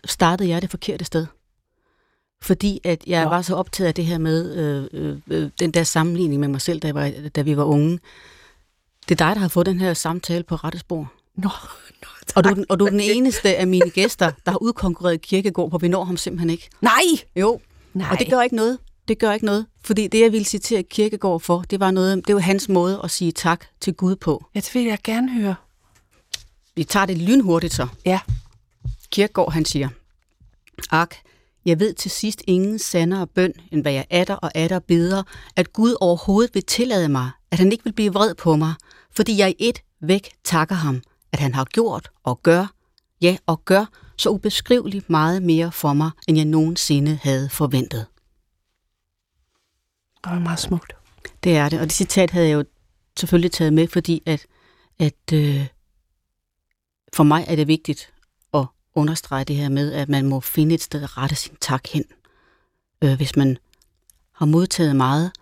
[0.04, 1.26] startede jeg det forkerte sted
[2.42, 3.28] fordi at jeg ja.
[3.28, 6.60] var så optaget af det her med øh, øh, øh, den der sammenligning med mig
[6.60, 7.98] selv, da, jeg var, da vi var unge.
[9.08, 11.12] Det er dig, der har fået den her samtale på rette spor.
[11.36, 11.48] Nå,
[12.02, 14.62] nå Og du, er den- og du er den eneste af mine gæster, der har
[14.62, 16.68] udkonkurreret Kirkegård, for vi når ham simpelthen ikke.
[16.80, 16.92] Nej!
[17.36, 17.60] Jo,
[17.94, 18.08] Nej.
[18.10, 18.78] og det gør ikke noget.
[19.08, 22.34] Det gør ikke noget, fordi det, jeg ville citere Kirkegård for, det var, noget, det
[22.34, 24.44] var hans måde at sige tak til Gud på.
[24.54, 25.54] Ja, det vil jeg gerne høre.
[26.74, 27.86] Vi tager det lynhurtigt så.
[28.06, 28.20] Ja.
[29.10, 29.88] Kirkegaard, han siger,
[30.90, 31.14] Ak,
[31.64, 35.22] jeg ved til sidst ingen sandere bøn, end hvad jeg atter og atter beder,
[35.56, 38.74] at Gud overhovedet vil tillade mig, at han ikke vil blive vred på mig,
[39.10, 41.02] fordi jeg i et væk takker ham,
[41.32, 42.66] at han har gjort og gør,
[43.20, 43.84] ja og gør,
[44.16, 48.06] så ubeskriveligt meget mere for mig, end jeg nogensinde havde forventet.
[50.24, 50.92] Det var meget smukt.
[51.44, 52.64] Det er det, og det citat havde jeg jo
[53.18, 54.46] selvfølgelig taget med, fordi at,
[54.98, 55.66] at øh,
[57.12, 58.11] for mig er det vigtigt
[58.94, 62.04] understrege det her med, at man må finde et sted at rette sin tak hen.
[63.04, 63.58] Øh, hvis man
[64.32, 65.32] har modtaget meget,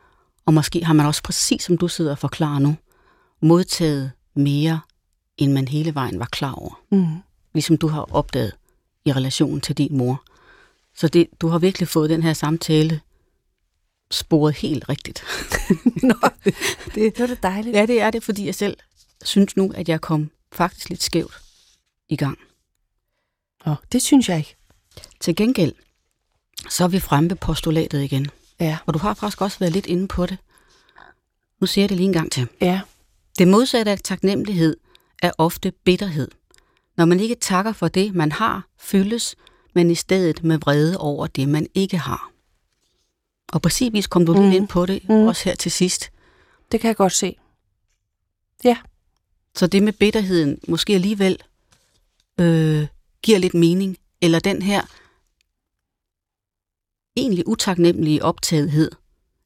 [0.47, 2.77] og måske har man også præcis som du sidder og forklarer nu,
[3.43, 4.81] modtaget mere,
[5.39, 6.81] end man hele vejen var klar over.
[6.91, 7.07] Mm.
[7.55, 8.53] Ligesom du har opdaget
[9.05, 10.23] i relation til din mor.
[10.95, 13.01] Så det, du har virkelig fået den her samtale
[14.11, 15.25] sporet helt rigtigt.
[16.03, 16.15] Nå,
[16.95, 17.77] det, det var da dejligt.
[17.77, 18.77] Ja, det er det, fordi jeg selv
[19.25, 21.43] synes nu, at jeg kom faktisk lidt skævt
[22.09, 22.39] i gang.
[23.67, 24.57] Nå, det synes jeg ikke.
[25.21, 25.73] Til gengæld,
[26.71, 28.27] så er vi fremme ved postulatet igen.
[28.61, 28.79] Ja.
[28.87, 30.39] Og du har faktisk også været lidt inde på det.
[31.61, 32.49] Nu siger jeg det lige en gang til.
[32.61, 32.81] Ja.
[33.39, 34.77] Det modsatte af taknemmelighed
[35.23, 36.29] er ofte bitterhed.
[36.97, 39.37] Når man ikke takker for det, man har, fyldes
[39.75, 42.31] man i stedet med vrede over det, man ikke har.
[43.53, 44.53] Og præcis kom du lidt Mm.
[44.53, 45.15] ind på det, Mm.
[45.15, 46.11] også her til sidst.
[46.73, 47.37] Det kan jeg godt se.
[49.55, 51.39] Så det med bitterheden måske alligevel
[52.41, 52.87] øh,
[53.23, 54.83] giver lidt mening, eller den her
[57.17, 58.91] egentlig utaknemmelige optagethed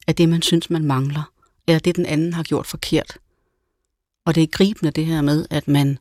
[0.07, 1.31] af det, man synes, man mangler,
[1.67, 3.17] eller det, den anden har gjort forkert.
[4.25, 5.97] Og det er gribende det her med, at man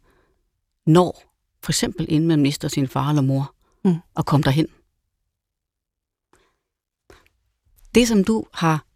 [0.86, 3.50] når, for eksempel inden man mister sin far eller mor,
[3.86, 3.96] Mm.
[4.14, 4.66] og komme derhen.
[7.94, 8.86] Det, som du har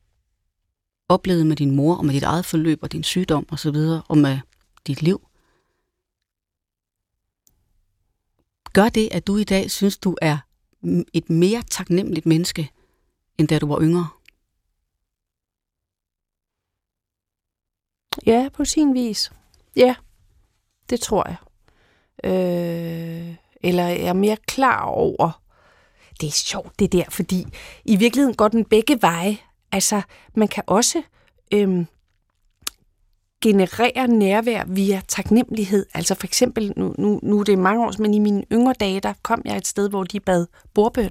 [1.08, 3.76] oplevet med din mor, og med dit eget forløb, og din sygdom osv.,
[4.08, 4.38] og med
[4.86, 5.27] dit liv,
[8.72, 10.38] gør det, at du i dag synes, du er
[11.12, 12.70] et mere taknemmeligt menneske,
[13.38, 14.08] end da du var yngre?
[18.26, 19.32] Ja, på sin vis.
[19.76, 19.94] Ja,
[20.90, 21.36] det tror jeg.
[22.24, 25.42] Øh, eller jeg er mere klar over.
[26.20, 27.46] Det er sjovt det der, fordi
[27.84, 29.38] i virkeligheden går den begge veje.
[29.72, 30.02] Altså,
[30.34, 31.02] man kan også
[31.52, 31.86] øhm,
[33.40, 35.86] generere nærvær via taknemmelighed.
[35.94, 39.00] Altså for eksempel, nu, nu, nu er det mange år, men i mine yngre dage,
[39.00, 41.10] der kom jeg et sted, hvor de bad bordbøn.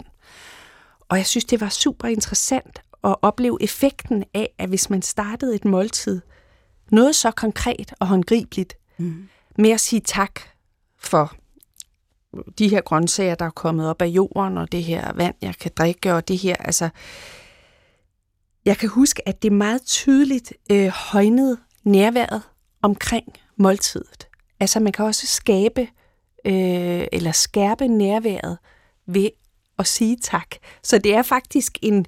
[1.10, 5.56] Og jeg synes, det var super interessant at opleve effekten af, at hvis man startede
[5.56, 6.22] et måltid,
[6.92, 9.28] noget så konkret og håndgribeligt, Mm.
[9.58, 10.40] med at sige tak
[11.00, 11.36] for
[12.60, 15.72] de her grøntsager, der er kommet op af jorden, og det her vand, jeg kan
[15.78, 16.90] drikke, og det her, altså...
[18.66, 21.58] Jeg kan huske, at det meget tydeligt øh, højnede
[21.88, 22.42] nærværet
[22.82, 24.28] omkring måltidet.
[24.60, 25.82] Altså, man kan også skabe
[26.46, 28.58] øh, eller skærpe nærværet
[29.06, 29.30] ved
[29.80, 30.56] at sige tak.
[30.84, 32.06] Så det er faktisk en,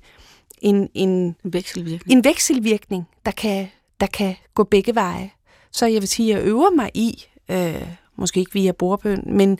[0.61, 2.17] en, en Vekselvirkning.
[2.17, 3.67] en vekselvirkning, der kan,
[3.99, 5.31] der kan gå begge veje.
[5.71, 9.59] Så jeg vil sige, at jeg øver mig i, øh, måske ikke via bordbøn, men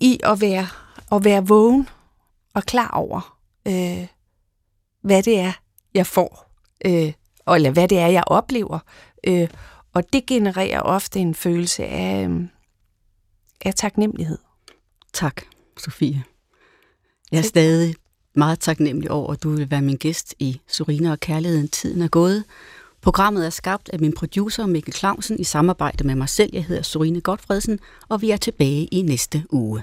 [0.00, 0.66] i at være,
[1.12, 1.88] at være vågen
[2.54, 4.06] og klar over, øh,
[5.02, 5.52] hvad det er,
[5.94, 6.50] jeg får,
[6.84, 7.12] øh,
[7.54, 8.78] eller hvad det er, jeg oplever.
[9.26, 9.48] Øh,
[9.94, 12.40] og det genererer ofte en følelse af, øh,
[13.64, 14.38] af taknemmelighed.
[15.12, 15.42] Tak,
[15.78, 16.24] Sofie.
[17.32, 17.48] Jeg er tak.
[17.48, 17.94] stadig
[18.34, 21.68] meget taknemmelig over, at du vil være min gæst i Surina og Kærligheden.
[21.68, 22.44] Tiden er gået.
[23.00, 26.50] Programmet er skabt af min producer Mikkel Clausen i samarbejde med mig selv.
[26.52, 29.82] Jeg hedder Surine Godfredsen, og vi er tilbage i næste uge.